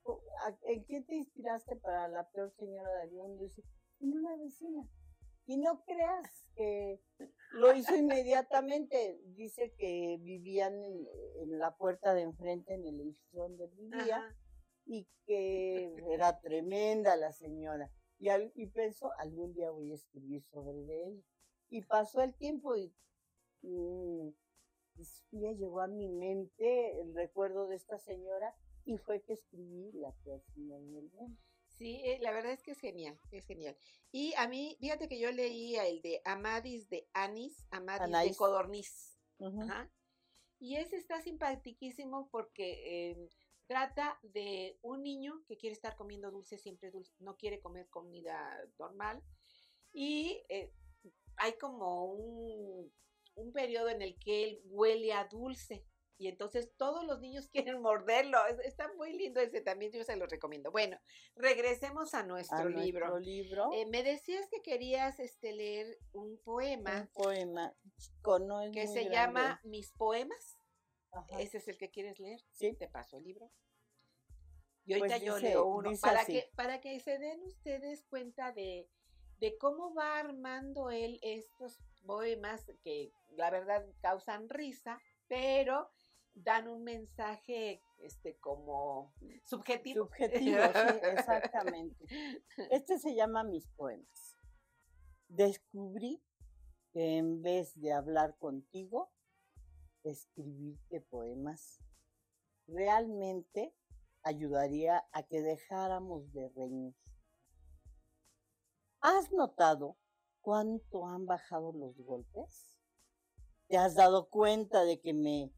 en 0.64 0.86
qué 0.86 1.02
te 1.02 1.16
inspiraste 1.16 1.76
para 1.78 2.08
la 2.08 2.30
peor 2.30 2.52
señora 2.58 2.90
del 3.02 3.12
mundo? 3.12 3.46
En 4.00 4.14
una 4.18 4.36
vecina. 4.38 4.88
Y 5.46 5.58
no 5.58 5.84
creas 5.86 6.46
que 6.56 7.02
lo 7.54 7.74
hizo 7.74 7.96
inmediatamente. 7.96 9.20
Dice 9.28 9.74
que 9.78 10.18
vivían 10.22 10.84
en, 10.84 11.08
en 11.42 11.58
la 11.60 11.76
puerta 11.78 12.14
de 12.14 12.24
enfrente, 12.24 12.74
en 12.74 12.86
el 12.86 13.00
edificio 13.00 13.44
donde 13.44 13.68
vivía, 13.68 14.18
Ajá. 14.18 14.36
y 14.86 15.08
que 15.26 15.94
era 16.12 16.40
tremenda 16.42 17.16
la 17.16 17.32
señora. 17.32 17.92
Y, 18.20 18.30
al- 18.30 18.52
y 18.56 18.68
pensó, 18.68 19.12
algún 19.20 19.54
día 19.54 19.72
voy 19.72 19.92
a 19.92 19.96
escribir 19.96 20.44
sobre 20.44 20.80
ella. 21.06 21.24
Y 21.70 21.82
pasó 21.86 22.22
el 22.22 22.34
tiempo 22.36 22.76
y 22.76 22.94
mm, 23.62 24.30
pues, 24.96 25.24
día 25.32 25.54
llegó 25.54 25.80
a 25.82 25.88
mi 25.88 26.10
mente 26.10 27.00
el 27.00 27.14
recuerdo 27.16 27.68
de 27.68 27.76
esta 27.76 27.98
señora 28.00 28.54
y 28.88 28.98
fue 28.98 29.22
que 29.22 29.34
escribí 29.34 29.92
La 29.94 30.12
peor 30.24 30.42
señora 30.54 30.80
del 30.80 30.90
mundo. 30.90 31.38
Sí, 31.68 32.02
eh, 32.06 32.18
la 32.22 32.32
verdad 32.32 32.54
es 32.54 32.64
que 32.64 32.72
es 32.72 32.80
genial, 32.80 33.20
es 33.32 33.46
genial. 33.46 33.78
Y 34.12 34.34
a 34.36 34.48
mí, 34.48 34.78
fíjate 34.80 35.08
que 35.08 35.20
yo 35.20 35.32
leía 35.32 35.86
el 35.86 36.02
de 36.02 36.22
Amadis 36.26 36.90
de 36.90 37.08
Anis, 37.14 37.68
Amadis 37.70 38.32
de. 38.32 38.36
Codorniz. 38.36 39.20
Ajá. 39.40 39.92
Y 40.60 40.78
ese 40.78 40.96
está 40.96 41.22
simpaticísimo 41.22 42.30
porque 42.32 43.12
eh, 43.12 43.30
trata 43.68 44.18
de 44.24 44.80
un 44.82 45.04
niño 45.04 45.44
que 45.48 45.58
quiere 45.58 45.74
estar 45.74 45.96
comiendo 45.96 46.32
dulce, 46.32 46.58
siempre 46.58 46.90
dulce, 46.90 47.14
no 47.20 47.36
quiere 47.36 47.60
comer 47.60 47.88
comida 47.90 48.58
normal. 48.80 49.22
Y 49.92 50.42
eh, 50.50 50.74
hay 51.36 51.58
como 51.60 52.06
un, 52.06 52.92
un 53.36 53.52
periodo 53.52 53.90
en 53.90 54.02
el 54.02 54.18
que 54.18 54.46
él 54.46 54.62
huele 54.66 55.14
a 55.14 55.26
dulce. 55.26 55.86
Y 56.20 56.28
entonces 56.30 56.72
todos 56.78 57.06
los 57.06 57.20
niños 57.20 57.48
quieren 57.76 57.82
morderlo. 57.82 58.38
Es- 58.48 58.60
Está 58.66 58.92
muy 58.96 59.14
lindo 59.14 59.40
ese 59.40 59.62
también, 59.62 59.92
yo 59.92 60.04
se 60.04 60.16
lo 60.16 60.26
recomiendo. 60.28 60.72
Bueno, 60.72 61.00
regresemos 61.36 62.14
a 62.14 62.24
nuestro 62.24 62.58
A 62.58 62.66
libro. 62.66 63.08
nuestro 63.08 63.20
libro, 63.20 63.70
Eh, 63.74 63.86
me 63.86 64.04
decías 64.04 64.48
que 64.50 64.62
querías 64.62 65.20
este, 65.20 65.54
leer 65.54 65.98
un 66.14 66.38
poema 66.44 67.02
un 67.02 67.24
poema 67.24 67.74
no 68.40 68.62
es 68.62 68.72
que 68.72 68.88
se 68.88 69.04
grande. 69.06 69.12
llama 69.12 69.62
Mis 69.64 69.92
Poemas. 69.92 70.58
Ajá. 71.12 71.40
¿Ese 71.40 71.58
es 71.60 71.68
el 71.68 71.78
que 71.78 71.90
quieres 71.90 72.20
leer? 72.20 72.40
Sí. 72.52 72.74
Te 72.76 72.88
paso 72.88 73.18
el 73.18 73.24
libro. 73.24 73.50
Y 74.86 74.94
ahorita 74.94 75.16
Pues 75.16 75.24
yo 75.24 75.36
dice- 75.36 75.50
leo 75.50 75.66
uno 75.66 75.92
para 76.02 76.22
así. 76.22 76.34
que, 76.34 76.50
para 76.56 76.80
que 76.82 77.00
se 77.00 77.18
den 77.20 77.44
ustedes 77.44 78.04
cuenta 78.10 78.52
de, 78.54 78.90
de 79.40 79.58
cómo 79.58 79.94
va 79.94 80.18
armando 80.20 80.90
él 80.90 81.20
estos 81.22 81.80
poemas 82.06 82.66
que 82.84 83.12
la 83.30 83.50
verdad 83.50 83.86
causan 84.02 84.48
risa, 84.50 85.00
pero 85.28 85.90
dan 86.44 86.68
un 86.68 86.84
mensaje 86.84 87.82
este 88.00 88.38
como 88.38 89.14
subjetivo. 89.46 90.06
Subjetivo, 90.06 90.58
sí, 90.74 91.00
exactamente. 91.12 92.06
Este 92.72 93.00
se 93.00 93.16
llama 93.16 93.44
Mis 93.44 93.68
poemas. 93.70 94.38
Descubrí 95.28 96.22
que 96.94 97.18
en 97.18 97.42
vez 97.42 97.80
de 97.80 97.94
hablar 97.94 98.38
contigo, 98.38 99.12
escribirte 100.04 101.02
poemas 101.02 101.80
realmente 102.68 103.74
ayudaría 104.24 105.06
a 105.12 105.24
que 105.24 105.42
dejáramos 105.42 106.32
de 106.34 106.50
reñir. 106.50 106.96
¿Has 109.02 109.32
notado 109.32 109.98
cuánto 110.42 111.08
han 111.08 111.26
bajado 111.26 111.72
los 111.72 111.98
golpes? 111.98 112.78
¿Te 113.68 113.78
has 113.78 113.96
dado 113.96 114.30
cuenta 114.30 114.84
de 114.84 115.00
que 115.00 115.14
me 115.14 115.52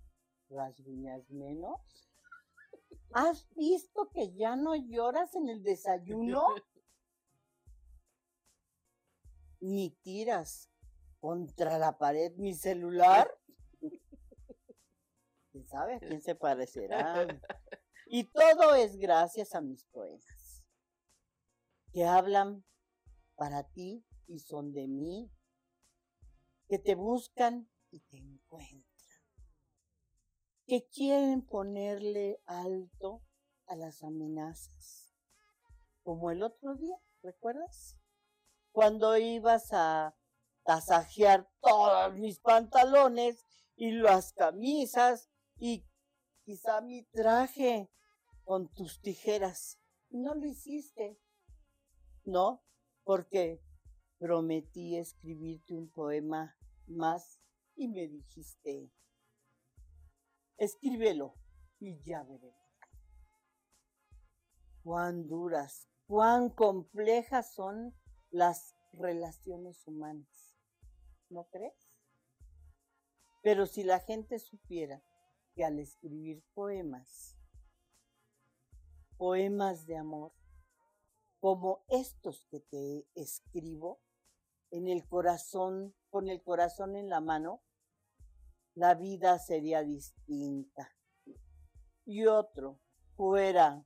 rasguñas 0.50 1.29
menos? 1.29 2.10
¿Has 3.13 3.48
visto 3.56 4.10
que 4.10 4.34
ya 4.34 4.56
no 4.56 4.75
lloras 4.75 5.36
en 5.36 5.50
el 5.50 5.63
desayuno? 5.63 6.44
Ni 9.62 9.91
tiras 10.03 10.70
contra 11.20 11.77
la 11.77 11.98
pared 11.98 12.34
mi 12.38 12.53
celular. 12.53 13.29
¿Quién 15.51 15.68
sabe 15.68 15.96
a 15.96 16.00
quién 16.00 16.22
se 16.22 16.36
parecerá? 16.36 17.27
Y 18.06 18.25
todo 18.25 18.75
es 18.75 18.98
gracias 18.98 19.53
a 19.53 19.62
mis 19.62 19.86
poemas, 19.86 20.63
que 21.91 22.06
hablan 22.06 22.63
para 23.36 23.63
ti 23.63 24.03
y 24.27 24.39
son 24.39 24.72
de 24.74 24.88
mí, 24.88 25.32
que 26.68 26.79
te 26.79 26.96
buscan 26.96 27.70
y 27.91 28.00
te 28.01 28.18
encuentran 28.18 28.88
que 30.70 30.88
quieren 30.88 31.42
ponerle 31.42 32.44
alto 32.46 33.24
a 33.66 33.76
las 33.76 34.04
amenazas. 34.04 35.16
Como 36.04 36.30
el 36.30 36.44
otro 36.44 36.76
día, 36.76 36.96
¿recuerdas? 37.24 37.98
Cuando 38.72 39.18
ibas 39.18 39.74
a 39.74 40.16
tasajear 40.64 41.50
todos 41.60 42.14
mis 42.14 42.40
pantalones 42.40 43.44
y 43.76 43.94
las 43.94 44.32
camisas 44.34 45.32
y 45.58 45.88
quizá 46.44 46.82
mi 46.82 47.04
traje 47.06 47.90
con 48.44 48.72
tus 48.72 49.02
tijeras. 49.02 49.80
No 50.12 50.36
lo 50.36 50.46
hiciste. 50.46 51.20
No, 52.26 52.64
porque 53.04 53.60
prometí 54.20 54.98
escribirte 54.98 55.74
un 55.74 55.90
poema 55.90 56.56
más 56.86 57.42
y 57.76 57.88
me 57.88 58.08
dijiste, 58.08 58.92
escríbelo 60.60 61.36
y 61.80 62.01
ya 62.04 62.24
veremos. 62.24 62.60
Cuán 64.84 65.28
duras, 65.28 65.89
cuán 66.08 66.50
complejas 66.50 67.54
son 67.54 67.96
las 68.30 68.75
relaciones 68.94 69.86
humanas. 69.88 70.56
¿No 71.30 71.46
crees? 71.46 71.89
Pero 73.42 73.66
si 73.66 73.84
la 73.84 74.00
gente 74.00 74.39
supiera 74.39 75.04
que 75.56 75.63
al 75.63 75.80
escribir 75.80 76.44
poemas, 76.54 77.38
poemas 79.18 79.86
de 79.86 79.98
amor, 79.98 80.34
como 81.39 81.86
estos 81.88 82.46
que 82.50 82.60
te 82.60 83.08
escribo, 83.16 84.01
en 84.72 84.88
el 84.88 85.08
corazón, 85.08 85.96
con 86.10 86.30
el 86.30 86.42
corazón 86.44 86.96
en 86.96 87.10
la 87.10 87.22
mano, 87.22 87.62
la 88.80 88.96
vida 88.96 89.38
sería 89.40 89.84
distinta. 89.84 90.90
Y 92.06 92.26
otro 92.26 92.80
fuera 93.16 93.86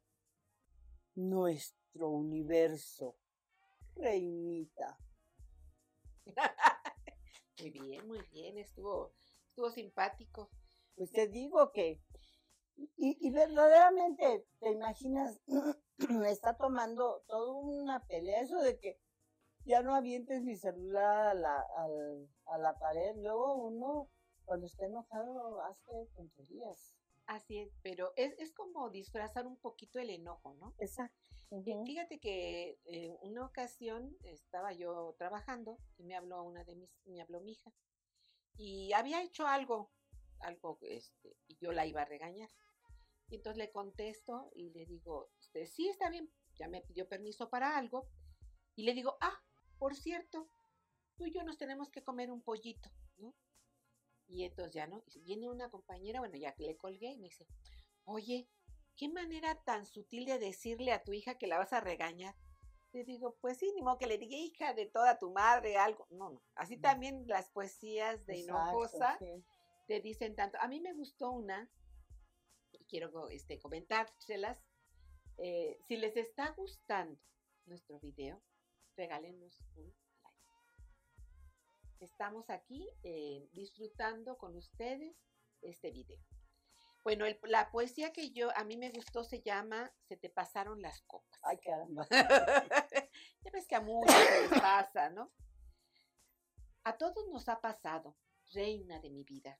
nuestro 1.15 2.09
universo, 2.09 3.15
reinita. 3.95 4.97
Muy 7.59 7.69
bien, 7.71 8.07
muy 8.07 8.19
bien, 8.31 8.57
estuvo, 8.57 9.13
estuvo 9.49 9.69
simpático. 9.69 10.49
Pues 10.95 11.11
te 11.11 11.27
digo 11.27 11.71
que, 11.71 12.01
y, 12.97 13.17
y 13.19 13.31
verdaderamente, 13.31 14.45
te 14.59 14.71
imaginas, 14.71 15.39
está 16.27 16.57
tomando 16.57 17.23
toda 17.27 17.53
una 17.53 18.05
pelea, 18.05 18.41
eso 18.41 18.59
de 18.59 18.79
que 18.79 18.99
ya 19.65 19.81
no 19.81 19.95
avientes 19.95 20.41
mi 20.43 20.55
celular 20.57 21.27
a 21.29 21.33
la, 21.33 21.65
al- 21.77 22.29
a 22.47 22.57
la 22.57 22.77
pared. 22.79 23.15
Luego 23.17 23.55
uno, 23.55 24.09
cuando 24.45 24.67
está 24.67 24.85
enojado, 24.85 25.61
hace 25.61 26.07
tonterías. 26.15 26.95
Así 27.25 27.59
es, 27.59 27.71
pero 27.81 28.11
es, 28.17 28.33
es 28.37 28.53
como 28.53 28.89
disfrazar 28.89 29.47
un 29.47 29.57
poquito 29.57 29.99
el 29.99 30.09
enojo, 30.09 30.53
¿no? 30.55 30.75
Exacto. 30.77 31.29
Y 31.51 31.63
Fíjate 31.85 32.19
que 32.19 32.79
eh, 32.85 33.15
una 33.21 33.45
ocasión 33.45 34.17
estaba 34.23 34.73
yo 34.73 35.15
trabajando 35.17 35.77
y 35.97 36.03
me 36.03 36.15
habló 36.15 36.43
una 36.43 36.63
de 36.63 36.75
mis, 36.75 36.91
me 37.05 37.21
habló 37.21 37.41
mi 37.41 37.51
hija 37.51 37.71
y 38.57 38.91
había 38.93 39.21
hecho 39.21 39.47
algo, 39.47 39.91
algo, 40.39 40.79
este, 40.81 41.37
y 41.47 41.57
yo 41.57 41.71
la 41.71 41.85
iba 41.85 42.01
a 42.01 42.05
regañar. 42.05 42.49
Y 43.29 43.35
entonces 43.35 43.57
le 43.57 43.71
contesto 43.71 44.51
y 44.55 44.71
le 44.71 44.85
digo, 44.85 45.29
este, 45.39 45.65
sí, 45.65 45.87
está 45.87 46.09
bien, 46.09 46.31
ya 46.55 46.67
me 46.67 46.81
pidió 46.81 47.07
permiso 47.07 47.49
para 47.49 47.77
algo. 47.77 48.07
Y 48.75 48.83
le 48.83 48.93
digo, 48.93 49.17
ah, 49.21 49.39
por 49.77 49.95
cierto, 49.95 50.49
tú 51.15 51.25
y 51.25 51.33
yo 51.33 51.43
nos 51.43 51.57
tenemos 51.57 51.89
que 51.89 52.03
comer 52.03 52.31
un 52.31 52.41
pollito. 52.41 52.89
Y 54.27 54.45
entonces 54.45 54.73
ya, 54.73 54.87
¿no? 54.87 55.03
Y 55.13 55.21
viene 55.21 55.49
una 55.49 55.69
compañera, 55.69 56.19
bueno, 56.19 56.37
ya 56.37 56.55
le 56.57 56.77
colgué 56.77 57.11
y 57.11 57.17
me 57.17 57.27
dice, 57.27 57.45
oye, 58.05 58.47
qué 58.95 59.09
manera 59.09 59.55
tan 59.63 59.85
sutil 59.85 60.25
de 60.25 60.39
decirle 60.39 60.91
a 60.91 61.03
tu 61.03 61.13
hija 61.13 61.37
que 61.37 61.47
la 61.47 61.57
vas 61.57 61.73
a 61.73 61.81
regañar. 61.81 62.35
Le 62.93 63.03
digo, 63.03 63.35
pues 63.41 63.57
sí, 63.57 63.71
ni 63.75 63.81
modo 63.81 63.97
que 63.97 64.07
le 64.07 64.17
diga 64.17 64.37
hija 64.37 64.73
de 64.73 64.85
toda 64.85 65.17
tu 65.17 65.31
madre, 65.31 65.77
algo. 65.77 66.07
No, 66.11 66.29
no. 66.29 66.43
Así 66.55 66.77
también 66.77 67.27
las 67.27 67.49
poesías 67.49 68.25
de 68.25 68.39
Exacto, 68.39 68.61
Hinojosa 68.61 69.17
sí. 69.17 69.43
te 69.87 69.99
dicen 69.99 70.35
tanto. 70.35 70.59
A 70.61 70.67
mí 70.67 70.79
me 70.79 70.93
gustó 70.93 71.31
una, 71.31 71.69
y 72.71 72.85
quiero 72.85 73.29
este, 73.29 73.59
comentárselas. 73.59 74.63
Eh, 75.37 75.79
si 75.87 75.97
les 75.97 76.15
está 76.15 76.51
gustando 76.51 77.19
nuestro 77.65 77.99
video, 77.99 78.43
regálenos 78.95 79.59
un. 79.75 79.93
Estamos 82.03 82.49
aquí 82.49 82.85
eh, 83.03 83.47
disfrutando 83.53 84.37
con 84.37 84.57
ustedes 84.57 85.15
este 85.61 85.89
video. 85.91 86.21
Bueno, 87.01 87.25
el- 87.25 87.39
la 87.43 87.71
poesía 87.71 88.11
que 88.11 88.31
yo 88.31 88.49
a 88.57 88.65
mí 88.65 88.75
me 88.75 88.89
gustó 88.91 89.23
se 89.23 89.41
llama 89.41 89.89
Se 90.09 90.17
te 90.17 90.29
pasaron 90.29 90.81
las 90.81 91.01
copas. 91.03 91.39
Ay, 91.43 91.57
caramba. 91.59 92.05
ya 93.41 93.51
ves 93.53 93.67
que 93.67 93.75
a 93.75 93.81
muchos 93.81 94.13
les 94.15 94.59
pasa, 94.61 95.09
¿no? 95.11 95.31
A 96.83 96.97
todos 96.97 97.25
nos 97.29 97.47
ha 97.47 97.61
pasado, 97.61 98.17
reina 98.53 98.99
de 98.99 99.09
mi 99.09 99.23
vida. 99.23 99.57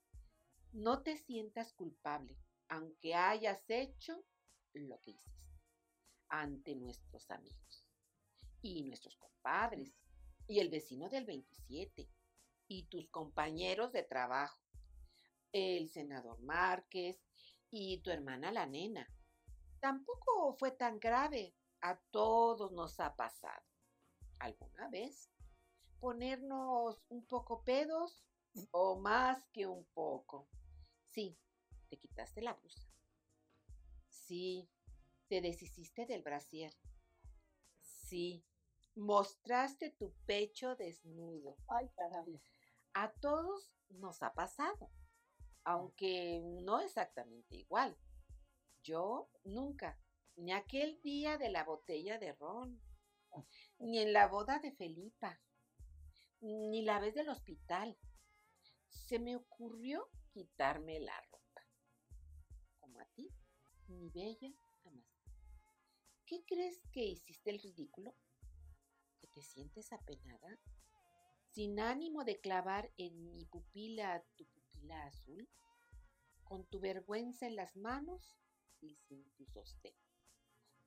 No 0.74 1.02
te 1.02 1.16
sientas 1.16 1.72
culpable, 1.72 2.38
aunque 2.68 3.16
hayas 3.16 3.64
hecho 3.70 4.26
lo 4.74 5.00
que 5.00 5.12
hiciste 5.12 5.32
ante 6.28 6.76
nuestros 6.76 7.30
amigos 7.32 7.86
y 8.62 8.84
nuestros 8.84 9.16
compadres 9.16 9.94
y 10.48 10.60
el 10.60 10.70
vecino 10.70 11.08
del 11.08 11.26
27 11.26 12.10
y 12.74 12.84
tus 12.84 13.08
compañeros 13.10 13.92
de 13.92 14.02
trabajo, 14.02 14.60
el 15.52 15.90
senador 15.90 16.42
Márquez 16.42 17.24
y 17.70 18.00
tu 18.00 18.10
hermana 18.10 18.52
la 18.52 18.66
nena. 18.66 19.08
Tampoco 19.80 20.56
fue 20.58 20.72
tan 20.72 21.00
grave, 21.00 21.54
a 21.82 22.00
todos 22.10 22.72
nos 22.72 23.00
ha 23.00 23.16
pasado. 23.16 23.64
¿Alguna 24.40 24.90
vez? 24.90 25.30
Ponernos 26.00 27.04
un 27.10 27.24
poco 27.28 27.64
pedos 27.64 28.24
o 28.72 29.00
más 29.00 29.46
que 29.54 29.68
un 29.68 29.86
poco. 29.94 30.48
Sí, 31.12 31.38
te 31.90 31.98
quitaste 31.98 32.42
la 32.42 32.54
blusa. 32.54 32.88
Sí, 34.08 34.68
te 35.28 35.42
deshiciste 35.42 36.08
del 36.08 36.24
brasier. 36.24 36.74
Sí, 37.82 38.44
mostraste 38.96 39.92
tu 39.92 40.12
pecho 40.26 40.76
desnudo. 40.76 41.56
Ay, 41.68 41.88
caramba. 41.96 42.40
A 42.94 43.12
todos 43.12 43.72
nos 43.90 44.22
ha 44.22 44.34
pasado, 44.34 44.92
aunque 45.64 46.42
no 46.62 46.80
exactamente 46.80 47.56
igual. 47.56 47.98
Yo 48.84 49.30
nunca, 49.44 50.00
ni 50.36 50.52
aquel 50.52 51.02
día 51.02 51.38
de 51.38 51.50
la 51.50 51.64
botella 51.64 52.20
de 52.20 52.34
ron, 52.34 52.80
ni 53.80 54.00
en 54.00 54.14
la 54.14 54.28
boda 54.28 54.60
de 54.60 54.72
Felipa, 54.74 55.42
ni 56.42 56.84
la 56.84 57.00
vez 57.00 57.16
del 57.16 57.30
hospital. 57.30 57.98
Se 58.90 59.18
me 59.18 59.36
ocurrió 59.36 60.10
quitarme 60.32 61.00
la 61.00 61.20
ropa. 61.32 61.68
Como 62.80 63.00
a 63.00 63.06
ti, 63.16 63.30
mi 63.88 64.10
bella 64.10 64.54
amada. 64.86 65.04
¿Qué 66.26 66.44
crees 66.46 66.86
que 66.92 67.04
hiciste 67.06 67.50
el 67.50 67.60
ridículo? 67.60 68.16
¿Que 69.20 69.28
te 69.28 69.42
sientes 69.42 69.92
apenada? 69.92 70.60
Sin 71.54 71.80
ánimo 71.80 72.24
de 72.24 72.40
clavar 72.40 72.92
en 72.98 73.36
mi 73.36 73.46
pupila 73.46 74.24
tu 74.36 74.46
pupila 74.48 75.06
azul, 75.06 75.48
con 76.44 76.66
tu 76.66 76.80
vergüenza 76.80 77.46
en 77.46 77.56
las 77.56 77.76
manos 77.76 78.36
y 78.82 78.96
sin 79.08 79.24
tu 79.36 79.46
sostén, 79.46 79.94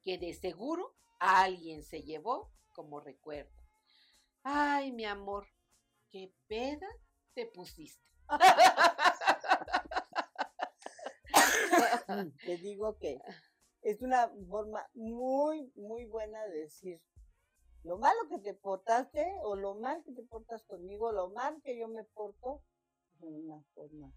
que 0.03 0.19
de 0.19 0.35
seguro 0.35 0.97
alguien 1.21 1.85
se 1.85 2.03
llevó 2.03 2.51
como 2.73 2.99
recuerdo. 3.01 3.53
Ay, 4.43 4.91
mi 4.93 5.05
amor, 5.05 5.47
qué 6.11 6.33
peda 6.49 6.89
te 7.35 7.47
pusiste. 7.47 8.05
Te 12.45 12.57
digo 12.59 12.99
que 12.99 13.19
es 13.83 14.03
una 14.03 14.29
forma 14.49 14.85
muy, 14.95 15.71
muy 15.77 16.07
buena 16.07 16.45
de 16.47 16.63
decir 16.63 17.01
lo 17.87 17.99
malo 17.99 18.18
que 18.29 18.38
te 18.38 18.53
portaste 18.55 19.25
o 19.42 19.55
lo 19.57 19.75
mal 19.77 20.03
que 20.05 20.12
te 20.12 20.22
portas 20.25 20.64
conmigo, 20.64 21.12
lo 21.12 21.31
mal 21.31 21.62
que 21.62 21.79
yo 21.79 21.88
me 21.88 22.05
porto, 22.05 22.62
de 23.20 23.29
una 23.29 23.62
forma 23.75 24.12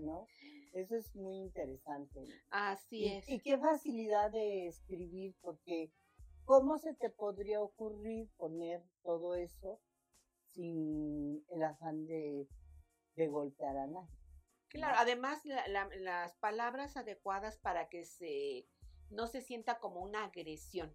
¿no? 0.00 0.26
Eso 0.74 0.96
es 0.96 1.14
muy 1.16 1.36
interesante. 1.38 2.20
Así 2.50 3.04
Y, 3.04 3.14
es. 3.14 3.28
y 3.28 3.40
qué 3.40 3.58
facilidad 3.58 4.30
de 4.30 4.68
escribir, 4.68 5.34
porque 5.40 5.90
¿cómo 6.44 6.78
se 6.78 6.94
te 6.94 7.10
podría 7.10 7.60
ocurrir 7.60 8.30
poner 8.36 8.82
todo 9.02 9.34
eso 9.34 9.80
sin 10.52 11.44
el 11.50 11.62
afán 11.62 12.06
de, 12.06 12.46
de 13.16 13.28
golpear 13.28 13.76
a 13.76 13.86
nadie? 13.86 14.14
Claro, 14.68 14.96
además 14.98 15.44
la- 15.44 15.66
la- 15.68 15.88
las 15.96 16.36
palabras 16.36 16.96
adecuadas 16.96 17.58
para 17.58 17.88
que 17.88 18.04
se 18.04 18.68
no 19.10 19.26
se 19.26 19.40
sienta 19.40 19.78
como 19.78 20.00
una 20.02 20.24
agresión, 20.24 20.94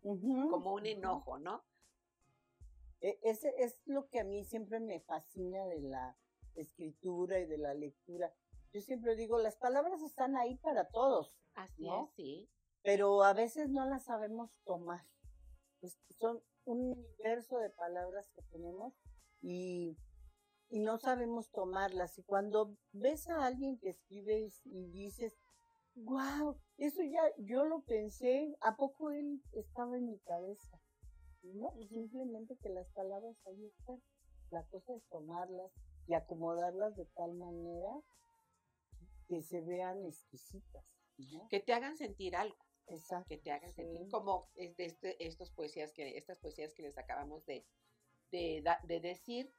como 0.50 0.74
un 0.74 0.86
enojo, 0.86 1.40
¿no? 1.40 1.64
E- 3.02 3.20
Ese 3.24 3.54
es 3.58 3.80
lo 3.86 4.08
que 4.10 4.20
a 4.20 4.24
mí 4.24 4.44
siempre 4.46 4.80
me 4.80 5.00
fascina 5.02 5.66
de 5.66 5.82
la 5.82 6.18
escritura 6.56 7.40
y 7.40 7.46
de 7.46 7.58
la 7.58 7.74
lectura. 7.74 8.34
Yo 8.72 8.82
siempre 8.82 9.16
digo, 9.16 9.38
las 9.40 9.58
palabras 9.58 10.02
están 10.02 10.36
ahí 10.38 10.56
para 10.58 10.90
todos, 10.90 11.36
Así 11.56 11.84
¿no? 11.84 12.06
es, 12.06 12.16
sí. 12.16 12.50
pero 12.82 13.24
a 13.24 13.34
veces 13.34 13.70
no 13.70 13.86
las 13.86 14.06
sabemos 14.06 14.52
tomar. 14.64 15.06
Es- 15.82 16.00
son 16.20 16.42
un 16.66 16.92
universo 16.92 17.58
de 17.58 17.70
palabras 17.72 18.26
que 18.34 18.42
tenemos 18.44 18.94
y, 19.42 19.98
y 20.70 20.80
no 20.80 20.98
sabemos 20.98 21.52
tomarlas. 21.52 22.18
Y 22.18 22.24
cuando 22.24 22.78
ves 22.94 23.28
a 23.28 23.46
alguien 23.46 23.78
que 23.80 23.90
escribe 23.90 24.40
y, 24.40 24.54
y 24.66 24.88
dices, 24.92 25.38
wow, 25.96 26.58
eso 26.78 27.02
ya 27.04 27.22
yo 27.38 27.66
lo 27.66 27.82
pensé, 27.82 28.56
¿a 28.62 28.76
poco 28.76 29.12
él 29.12 29.42
estaba 29.54 29.98
en 29.98 30.06
mi 30.08 30.20
cabeza? 30.20 30.80
No, 31.44 31.74
simplemente 31.90 32.58
que 32.58 32.70
las 32.70 32.90
palabras 32.92 33.36
ahí 33.46 33.66
están. 33.66 34.02
La 34.50 34.64
cosa 34.68 34.94
es 34.96 35.04
tomarlas 35.10 35.72
y 36.08 36.14
acomodarlas 36.14 36.96
de 36.96 37.06
tal 37.06 37.34
manera 37.34 38.02
que 39.28 39.42
se 39.42 39.62
vean 39.62 40.06
exquisitas. 40.06 40.86
¿no? 41.18 41.48
Que 41.50 41.60
te 41.60 41.74
hagan 41.74 41.98
sentir 41.98 42.36
algo. 42.36 42.56
Exacto. 42.88 43.30
que 43.30 43.38
te 43.38 43.50
hagan 43.50 43.72
sentir 43.72 44.10
como 44.10 44.50
este, 44.56 45.16
estos 45.26 45.52
poesías 45.52 45.94
que 45.94 46.18
estas 46.18 46.38
poesías 46.40 46.74
que 46.74 46.84
les 46.84 46.98
acabamos 46.98 47.46
de, 47.46 47.66
de, 48.30 48.62
de 48.84 49.00
decir 49.00 49.54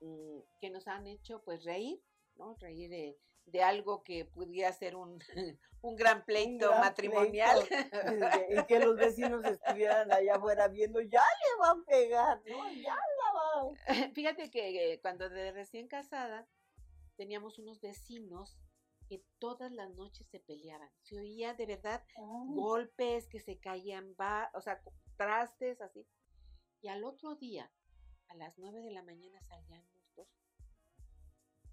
mm, 0.00 0.40
que 0.60 0.70
nos 0.70 0.88
han 0.88 1.06
hecho 1.06 1.40
pues 1.44 1.62
reír 1.62 2.02
no 2.34 2.56
reír 2.56 2.90
de, 2.90 3.16
de 3.46 3.62
algo 3.62 4.02
que 4.02 4.24
pudiera 4.24 4.72
ser 4.72 4.96
un, 4.96 5.18
un 5.82 5.96
gran 5.96 6.24
pleito 6.24 6.68
gran 6.68 6.80
matrimonial 6.80 7.64
pleito, 7.66 8.60
y 8.60 8.66
que 8.66 8.80
los 8.80 8.96
vecinos 8.96 9.44
estuvieran 9.44 10.12
allá 10.12 10.34
afuera 10.36 10.68
viendo, 10.68 11.00
ya 11.00 11.22
le 11.22 11.58
van 11.60 11.80
a 11.80 11.84
pegar, 11.84 12.42
¿no? 12.46 12.70
Ya 12.72 12.94
la 12.94 13.32
van. 13.32 13.76
fíjate 14.14 14.50
que 14.50 14.92
eh, 14.92 15.00
cuando 15.00 15.28
de 15.28 15.52
recién 15.52 15.88
casada 15.88 16.46
teníamos 17.16 17.58
unos 17.58 17.80
vecinos 17.80 18.58
que 19.08 19.24
todas 19.38 19.70
las 19.70 19.90
noches 19.94 20.26
se 20.26 20.40
peleaban 20.40 20.90
se 21.02 21.16
oía 21.16 21.54
de 21.54 21.66
verdad 21.66 22.04
golpes 22.16 23.28
que 23.28 23.38
se 23.38 23.58
caían, 23.58 24.14
va, 24.20 24.50
o 24.52 24.60
sea, 24.60 24.82
trastes 25.16 25.80
así. 25.80 26.06
Y 26.82 26.88
al 26.88 27.04
otro 27.04 27.36
día, 27.36 27.70
a 28.28 28.34
las 28.34 28.58
nueve 28.58 28.82
de 28.82 28.90
la 28.90 29.02
mañana 29.02 29.40
salían 29.42 29.84
los 29.94 30.14
dos, 30.14 30.28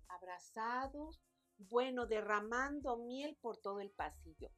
abrazados, 0.07 1.21
bueno, 1.69 2.05
derramando 2.07 2.97
miel 2.97 3.37
por 3.41 3.57
todo 3.57 3.79
el 3.79 3.91
pasillo. 3.91 4.49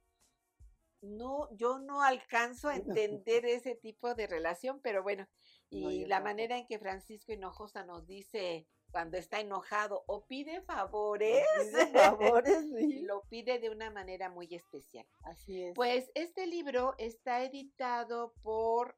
no, 1.02 1.50
yo 1.56 1.80
no 1.80 2.02
alcanzo 2.02 2.70
a 2.70 2.76
entender 3.00 3.46
ese 3.46 3.76
tipo 3.76 4.16
de 4.16 4.28
relación, 4.28 4.80
pero 4.82 5.04
bueno, 5.04 5.28
No, 5.72 5.92
y 5.92 6.06
la 6.06 6.20
manera 6.22 6.58
en 6.58 6.68
que 6.68 6.80
Francisco 6.80 7.32
Hinojosa 7.34 7.84
nos 7.86 8.06
dice 8.08 8.68
cuando 8.92 9.18
está 9.18 9.40
enojado 9.42 10.04
o 10.08 10.26
pide 10.26 10.62
favores, 10.62 11.44
Pide 11.60 11.88
favores, 11.88 12.58
sí. 12.78 13.02
lo 13.02 13.24
pide 13.30 13.60
de 13.60 13.70
una 13.70 13.92
manera 13.92 14.30
muy 14.30 14.48
especial. 14.56 15.06
Así 15.24 15.64
es. 15.64 15.74
Pues 15.76 16.10
este 16.16 16.48
libro 16.48 16.96
está 16.98 17.44
editado 17.44 18.34
por 18.42 18.98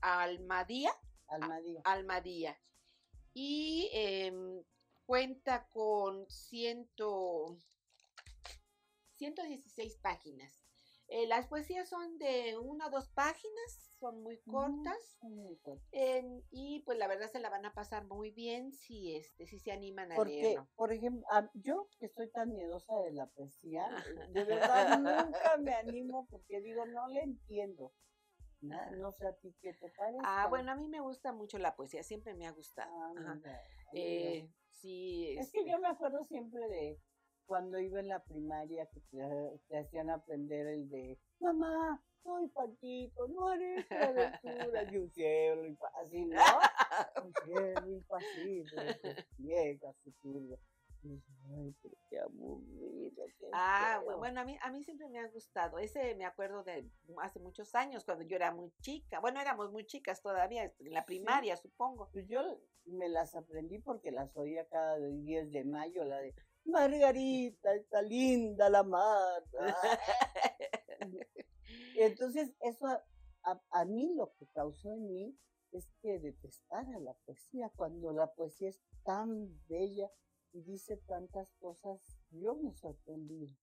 Almadía, 0.00 0.90
Almadía. 1.28 1.80
Almadía 1.84 2.58
y 3.34 3.88
em, 3.92 4.64
cuenta 5.08 5.66
con 5.70 6.28
ciento, 6.28 7.56
116 9.16 9.96
páginas. 10.02 10.52
Eh, 11.08 11.26
las 11.26 11.46
poesías 11.46 11.88
son 11.88 12.18
de 12.18 12.58
una 12.58 12.88
o 12.88 12.90
dos 12.90 13.08
páginas, 13.14 13.96
son 13.98 14.22
muy 14.22 14.36
Mm, 14.44 14.50
cortas. 14.50 15.18
y 16.50 16.82
pues 16.84 16.98
la 16.98 17.06
verdad 17.08 17.30
se 17.32 17.40
la 17.40 17.48
van 17.48 17.64
a 17.64 17.72
pasar 17.72 18.04
muy 18.04 18.30
bien 18.32 18.74
si 18.74 19.16
este 19.16 19.46
si 19.46 19.58
se 19.58 19.72
animan 19.72 20.12
a 20.12 20.16
Porque, 20.16 20.30
leerlo. 20.30 20.68
por 20.76 20.92
ejemplo, 20.92 21.26
yo 21.54 21.88
que 21.98 22.04
estoy 22.04 22.30
tan 22.30 22.52
miedosa 22.54 22.94
de 23.00 23.12
la 23.12 23.24
poesía, 23.28 23.88
de 24.34 24.44
verdad 24.44 24.98
nunca 24.98 25.56
me 25.56 25.72
animo 25.72 26.26
porque 26.30 26.60
digo, 26.60 26.84
no 26.84 27.08
le 27.08 27.22
entiendo. 27.22 27.94
No, 28.60 28.76
no 28.96 29.12
sé 29.12 29.26
a 29.26 29.32
ti 29.32 29.54
qué 29.62 29.72
te 29.72 29.88
parece. 29.96 30.20
Ah, 30.24 30.48
bueno, 30.50 30.72
a 30.72 30.74
mí 30.74 30.86
me 30.88 31.00
gusta 31.00 31.32
mucho 31.32 31.56
la 31.58 31.76
poesía, 31.76 32.02
siempre 32.02 32.34
me 32.34 32.46
ha 32.46 32.50
gustado. 32.52 32.92
Ah, 32.94 33.12
mira, 33.14 33.62
Eh, 33.94 34.50
sí, 34.80 35.36
Es 35.38 35.50
que 35.50 35.60
este, 35.60 35.70
yo 35.70 35.78
me 35.78 35.88
acuerdo 35.88 36.24
siempre 36.24 36.60
de 36.68 37.00
cuando 37.46 37.78
iba 37.78 38.00
en 38.00 38.08
la 38.08 38.22
primaria 38.24 38.86
que 38.86 39.00
te, 39.00 39.60
te 39.68 39.78
hacían 39.78 40.10
aprender 40.10 40.66
el 40.66 40.88
de 40.88 41.18
mamá, 41.40 42.02
soy 42.22 42.48
Paquito, 42.48 43.26
no 43.28 43.48
haré 43.48 43.84
travesura 43.84 44.84
de 44.84 45.00
un 45.00 45.10
cielo 45.10 45.64
impa-", 45.64 45.92
así, 46.02 46.24
¿no? 46.26 46.36
Un 47.24 47.32
cielo 47.44 47.90
impasible, 47.90 49.00
mí, 54.48 54.58
a 54.62 54.70
mí 54.70 54.82
siempre 54.82 55.08
me 55.08 55.18
ha 55.20 55.28
gustado. 55.28 55.78
Ese 55.78 56.14
me 56.14 56.24
acuerdo 56.24 56.62
de 56.64 56.90
hace 57.22 57.38
muchos 57.38 57.74
años, 57.74 58.04
cuando 58.04 58.24
yo 58.24 58.36
era 58.36 58.52
muy 58.52 58.70
chica. 58.80 59.20
Bueno, 59.20 59.40
éramos 59.40 59.70
muy 59.70 59.84
chicas 59.84 60.20
todavía, 60.22 60.64
en 60.64 60.92
la 60.92 61.00
Sí. 61.02 61.06
primaria, 61.06 61.56
supongo. 61.56 62.08
Pues 62.12 62.26
yo 62.28 62.40
me 62.86 63.08
las 63.08 63.34
aprendí 63.34 63.78
porque 63.78 64.10
las 64.10 64.34
oía 64.36 64.66
cada 64.68 64.96
10 64.98 65.50
de 65.52 65.64
mayo, 65.64 66.04
la 66.04 66.18
de 66.20 66.34
Margarita, 66.64 67.74
está 67.74 68.02
linda 68.02 68.68
la 68.70 68.82
mar. 68.82 69.42
Entonces, 71.96 72.52
eso 72.60 72.86
a, 72.86 73.04
a- 73.44 73.62
a 73.70 73.84
mí 73.84 74.14
lo 74.14 74.32
que 74.34 74.46
causó 74.48 74.90
en 74.92 75.06
mí 75.06 75.38
es 75.72 75.88
que 76.00 76.18
detestara 76.18 76.98
la 77.00 77.14
poesía, 77.26 77.70
cuando 77.76 78.12
la 78.12 78.32
poesía 78.32 78.70
es 78.70 78.80
tan 79.04 79.60
bella 79.68 80.10
y 80.52 80.62
dice 80.62 80.96
tantas 81.06 81.52
cosas, 81.60 82.00
yo 82.30 82.54
me 82.56 82.72
sorprendí. 82.74 83.54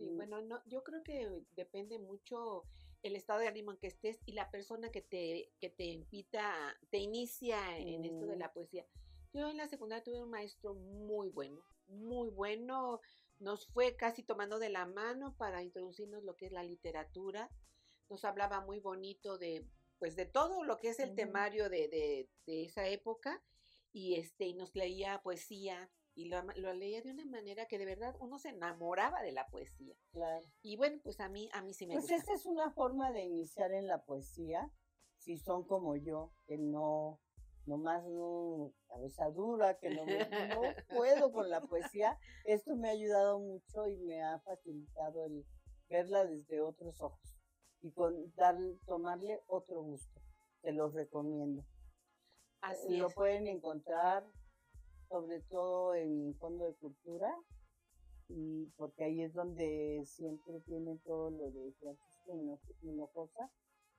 Sí, 0.00 0.08
Sí. 0.08 0.14
bueno, 0.16 0.40
no, 0.42 0.62
yo 0.66 0.82
creo 0.82 1.02
que 1.02 1.42
depende 1.56 1.98
mucho 1.98 2.64
el 3.02 3.16
estado 3.16 3.40
de 3.40 3.48
ánimo 3.48 3.70
en 3.72 3.78
que 3.78 3.86
estés 3.86 4.20
y 4.26 4.32
la 4.32 4.50
persona 4.50 4.90
que 4.90 5.00
te, 5.02 5.50
que 5.60 5.70
te 5.70 5.84
invita, 5.84 6.54
te 6.90 6.98
inicia 6.98 7.78
en 7.78 8.04
esto 8.04 8.26
de 8.26 8.36
Mm. 8.36 8.38
la 8.38 8.52
poesía. 8.52 8.86
Yo 9.32 9.48
en 9.48 9.56
la 9.56 9.68
secundaria 9.68 10.02
tuve 10.04 10.22
un 10.22 10.30
maestro 10.30 10.74
muy 10.74 11.28
bueno, 11.30 11.62
muy 11.86 12.28
bueno. 12.30 13.00
Nos 13.38 13.66
fue 13.68 13.96
casi 13.96 14.22
tomando 14.22 14.58
de 14.58 14.68
la 14.70 14.84
mano 14.86 15.34
para 15.36 15.62
introducirnos 15.62 16.24
lo 16.24 16.36
que 16.36 16.46
es 16.46 16.52
la 16.52 16.62
literatura. 16.64 17.48
Nos 18.10 18.24
hablaba 18.24 18.60
muy 18.60 18.80
bonito 18.80 19.38
de, 19.38 19.64
pues, 19.98 20.16
de 20.16 20.26
todo 20.26 20.64
lo 20.64 20.76
que 20.78 20.88
es 20.90 20.98
el 20.98 21.14
temario 21.14 21.70
de, 21.70 21.88
de, 21.88 22.28
de 22.46 22.64
esa 22.64 22.86
época 22.88 23.42
y 23.92 24.16
este 24.16 24.46
y 24.46 24.54
nos 24.54 24.74
leía 24.74 25.22
poesía 25.22 25.90
y 26.20 26.28
lo, 26.28 26.42
leía 26.74 27.00
de 27.00 27.10
una 27.12 27.24
manera 27.24 27.66
que 27.66 27.78
de 27.78 27.86
verdad 27.86 28.14
uno 28.20 28.38
se 28.38 28.50
enamoraba 28.50 29.22
de 29.22 29.32
la 29.32 29.46
poesía. 29.48 29.94
Claro. 30.12 30.46
Y 30.62 30.76
bueno, 30.76 31.00
pues 31.02 31.18
a 31.20 31.28
mí, 31.30 31.48
a 31.54 31.62
mí 31.62 31.72
sí 31.72 31.86
me 31.86 31.94
Pues 31.94 32.04
gusta. 32.04 32.16
esa 32.16 32.34
es 32.34 32.44
una 32.46 32.70
forma 32.72 33.10
de 33.10 33.22
iniciar 33.22 33.72
en 33.72 33.86
la 33.86 34.04
poesía, 34.04 34.70
si 35.16 35.38
son 35.38 35.64
como 35.66 35.96
yo, 35.96 36.32
que 36.46 36.58
no, 36.58 37.20
nomás 37.64 38.04
no, 38.06 38.74
cabeza 38.88 39.30
dura, 39.30 39.78
que 39.78 39.90
no, 39.90 40.04
me- 40.04 40.28
no 40.48 40.60
puedo 40.88 41.32
con 41.32 41.48
la 41.48 41.62
poesía. 41.62 42.18
Esto 42.44 42.76
me 42.76 42.88
ha 42.88 42.92
ayudado 42.92 43.38
mucho 43.38 43.88
y 43.88 43.96
me 43.98 44.22
ha 44.22 44.38
facilitado 44.40 45.24
el 45.24 45.46
verla 45.88 46.24
desde 46.26 46.60
otros 46.60 47.00
ojos 47.00 47.36
y 47.80 47.90
con 47.92 48.32
dar, 48.34 48.56
tomarle 48.86 49.40
otro 49.46 49.82
gusto. 49.82 50.20
Te 50.60 50.72
los 50.72 50.92
recomiendo. 50.92 51.64
Así 52.60 52.98
Lo 52.98 53.06
es. 53.08 53.14
pueden 53.14 53.46
encontrar 53.46 54.26
sobre 55.10 55.40
todo 55.50 55.94
en 55.94 56.34
Fondo 56.38 56.64
de 56.64 56.74
Cultura 56.76 57.28
y 58.28 58.66
porque 58.76 59.04
ahí 59.04 59.22
es 59.22 59.34
donde 59.34 60.02
siempre 60.06 60.60
tienen 60.60 60.98
todo 61.00 61.30
lo 61.30 61.50
de 61.50 61.72
Francisco 61.80 62.32
Hino- 62.32 62.60
Hinojosa 62.82 63.50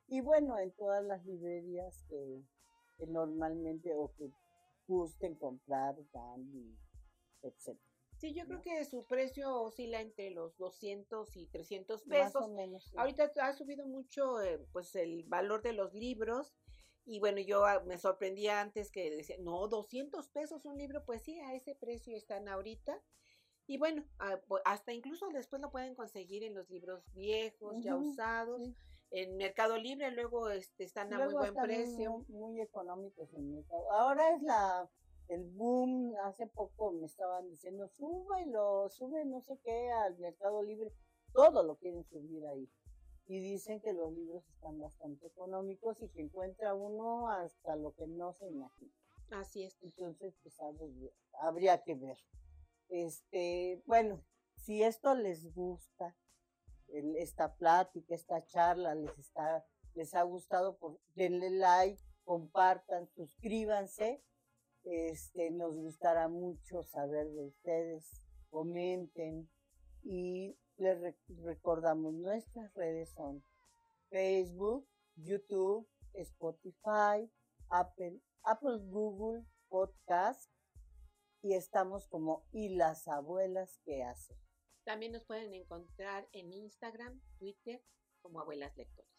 y 0.08 0.22
bueno 0.22 0.58
en 0.58 0.72
todas 0.72 1.04
las 1.04 1.24
librerías 1.26 2.02
que, 2.10 2.42
que 2.98 3.08
normalmente 3.08 3.94
o 3.94 4.12
que 4.18 4.32
gusten 4.88 5.36
comprar 5.36 5.96
dan 6.14 6.78
etcétera 7.44 7.86
Sí, 8.18 8.34
yo 8.36 8.46
creo 8.46 8.62
que 8.62 8.86
su 8.86 9.04
precio 9.08 9.64
oscila 9.64 10.00
entre 10.00 10.30
los 10.30 10.56
200 10.58 11.36
y 11.38 11.48
300 11.48 12.06
más 12.06 12.20
pesos. 12.32 12.44
o 12.44 12.50
menos 12.50 12.84
sí. 12.84 12.96
Ahorita 12.96 13.32
ha 13.42 13.52
subido 13.54 13.88
mucho 13.88 14.40
eh, 14.44 14.64
pues 14.72 14.96
el 14.96 15.24
valor 15.24 15.64
de 15.64 15.74
los 15.74 15.92
libros 15.96 16.54
y 17.06 17.20
bueno, 17.20 17.40
yo 17.40 17.66
ah, 17.66 17.82
me 17.86 17.98
sorprendía 17.98 18.62
antes 18.62 18.92
que 18.92 19.10
decía, 19.10 19.38
no, 19.40 19.68
200 19.68 20.28
pesos 20.30 20.66
un 20.66 20.78
libro, 20.78 21.04
pues 21.06 21.24
sí, 21.24 21.40
a 21.40 21.54
ese 21.54 21.76
precio 21.76 22.16
están 22.16 22.48
ahorita. 22.48 23.02
Y 23.68 23.78
bueno, 23.78 24.04
ah, 24.20 24.40
hasta 24.66 24.94
incluso 24.94 25.30
después 25.30 25.62
lo 25.62 25.72
pueden 25.72 25.96
conseguir 25.96 26.44
en 26.44 26.56
los 26.56 26.70
libros 26.70 27.04
viejos, 27.14 27.76
ya 27.82 27.96
usados, 27.96 28.62
sí. 28.62 28.76
en 29.12 29.38
Mercado 29.38 29.78
Libre, 29.78 30.12
luego 30.12 30.50
este, 30.50 30.84
están 30.84 31.14
a 31.14 31.26
muy 31.26 31.34
buen 31.34 31.56
precio. 31.56 32.12
Muy, 32.28 32.40
muy 32.40 32.62
económicos 32.62 33.34
en 33.34 33.56
mercado. 33.56 33.92
Ahora 33.92 34.36
es 34.36 34.42
la 34.44 34.90
el 35.32 35.46
boom, 35.46 36.14
hace 36.26 36.46
poco 36.48 36.92
me 36.92 37.06
estaban 37.06 37.50
diciendo, 37.50 37.88
súbelo, 37.88 38.90
sube 38.90 39.24
no 39.24 39.42
sé 39.42 39.58
qué 39.64 39.90
al 39.90 40.18
Mercado 40.18 40.62
Libre, 40.62 40.92
todo 41.32 41.64
lo 41.64 41.78
quieren 41.78 42.04
subir 42.04 42.46
ahí. 42.48 42.70
Y 43.32 43.40
dicen 43.40 43.80
que 43.80 43.94
los 43.94 44.12
libros 44.12 44.46
están 44.50 44.78
bastante 44.78 45.28
económicos 45.28 46.02
y 46.02 46.10
que 46.10 46.20
encuentra 46.20 46.74
uno 46.74 47.30
hasta 47.30 47.78
lo 47.78 47.94
que 47.94 48.06
no 48.06 48.34
se 48.34 48.50
imagina. 48.50 48.92
Así 49.30 49.64
es. 49.64 49.78
Entonces, 49.82 50.36
pues 50.44 50.60
habría- 51.40 51.82
que 51.82 51.96
ver. 51.96 52.18
Este, 52.90 53.82
bueno, 53.86 54.22
si 54.58 54.84
esto 54.84 55.16
les 55.16 55.54
gusta, 55.54 56.14
el- 56.90 57.16
esta 57.16 57.56
plática, 57.56 58.14
esta 58.14 58.46
charla 58.48 58.96
les 58.96 59.18
está, 59.18 59.66
les 59.94 60.14
ha 60.14 60.24
gustado, 60.24 60.76
por, 60.76 61.00
denle 61.16 61.52
like, 61.52 62.04
compartan, 62.26 63.08
suscríbanse. 63.16 64.22
Este, 64.84 65.52
nos 65.52 65.78
gustará 65.78 66.28
mucho 66.28 66.84
saber 66.84 67.32
de 67.32 67.46
ustedes, 67.46 68.28
comenten 68.50 69.50
y 70.04 70.58
les 70.82 71.00
re- 71.00 71.18
recordamos 71.44 72.14
nuestras 72.14 72.74
redes 72.74 73.12
son 73.12 73.44
Facebook, 74.10 74.88
YouTube, 75.16 75.88
Spotify, 76.14 77.32
Apple, 77.70 78.20
Apple, 78.44 78.80
Google 78.90 79.46
Podcast 79.70 80.52
y 81.44 81.54
estamos 81.54 82.08
como 82.08 82.46
y 82.52 82.70
las 82.70 83.08
abuelas 83.08 83.80
que 83.86 84.04
hacen. 84.04 84.38
También 84.84 85.12
nos 85.12 85.24
pueden 85.26 85.54
encontrar 85.54 86.28
en 86.32 86.52
Instagram, 86.52 87.22
Twitter, 87.38 87.84
como 88.22 88.42
Abuelas 88.42 88.76
Lectores. 88.76 89.12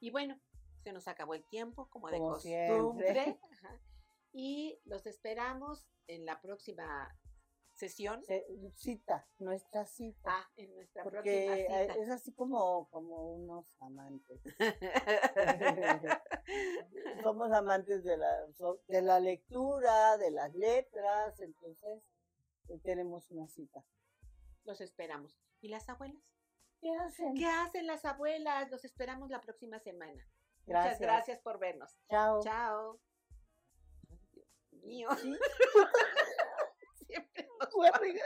Y 0.00 0.10
bueno, 0.10 0.40
se 0.82 0.92
nos 0.92 1.06
acabó 1.06 1.34
el 1.34 1.46
tiempo, 1.48 1.88
como 1.90 2.08
de 2.10 2.18
costumbre. 2.18 3.38
Ajá. 3.52 3.80
Y 4.32 4.80
los 4.84 5.04
esperamos 5.06 5.86
en 6.06 6.24
la 6.24 6.40
próxima 6.40 7.14
sesión. 7.88 8.22
Se- 8.24 8.46
cita, 8.74 9.26
nuestra 9.38 9.84
cita. 9.86 10.30
Ah, 10.30 10.48
en 10.56 10.74
nuestra 10.74 11.02
porque 11.02 11.46
próxima 11.46 11.80
eh, 11.80 11.88
cita. 11.88 12.02
es 12.04 12.10
así 12.10 12.32
como, 12.32 12.88
como 12.90 13.34
unos 13.34 13.66
amantes. 13.80 14.40
Somos 17.22 17.52
amantes 17.52 18.04
de 18.04 18.16
la, 18.16 18.46
de 18.88 19.02
la 19.02 19.20
lectura, 19.20 20.16
de 20.18 20.30
las 20.30 20.54
letras, 20.54 21.38
entonces 21.40 22.02
eh, 22.68 22.78
tenemos 22.84 23.30
una 23.30 23.48
cita. 23.48 23.84
los 24.64 24.80
esperamos. 24.80 25.36
¿Y 25.60 25.68
las 25.68 25.88
abuelas? 25.88 26.22
¿Qué 26.80 26.90
hacen? 26.96 27.34
¿Qué 27.34 27.46
hacen 27.46 27.86
las 27.86 28.04
abuelas? 28.04 28.70
Los 28.70 28.84
esperamos 28.84 29.30
la 29.30 29.40
próxima 29.40 29.78
semana. 29.80 30.26
Muchas 30.66 30.66
Gracias. 30.66 31.00
gracias 31.00 31.40
por 31.40 31.58
vernos. 31.58 31.96
Chao. 32.08 32.40
Chao. 32.42 33.00
Ay, 34.08 34.18
Dios 34.32 34.46
mío. 34.84 35.08
Sí. 35.20 35.36
what's 37.72 37.96
happening? 37.96 38.18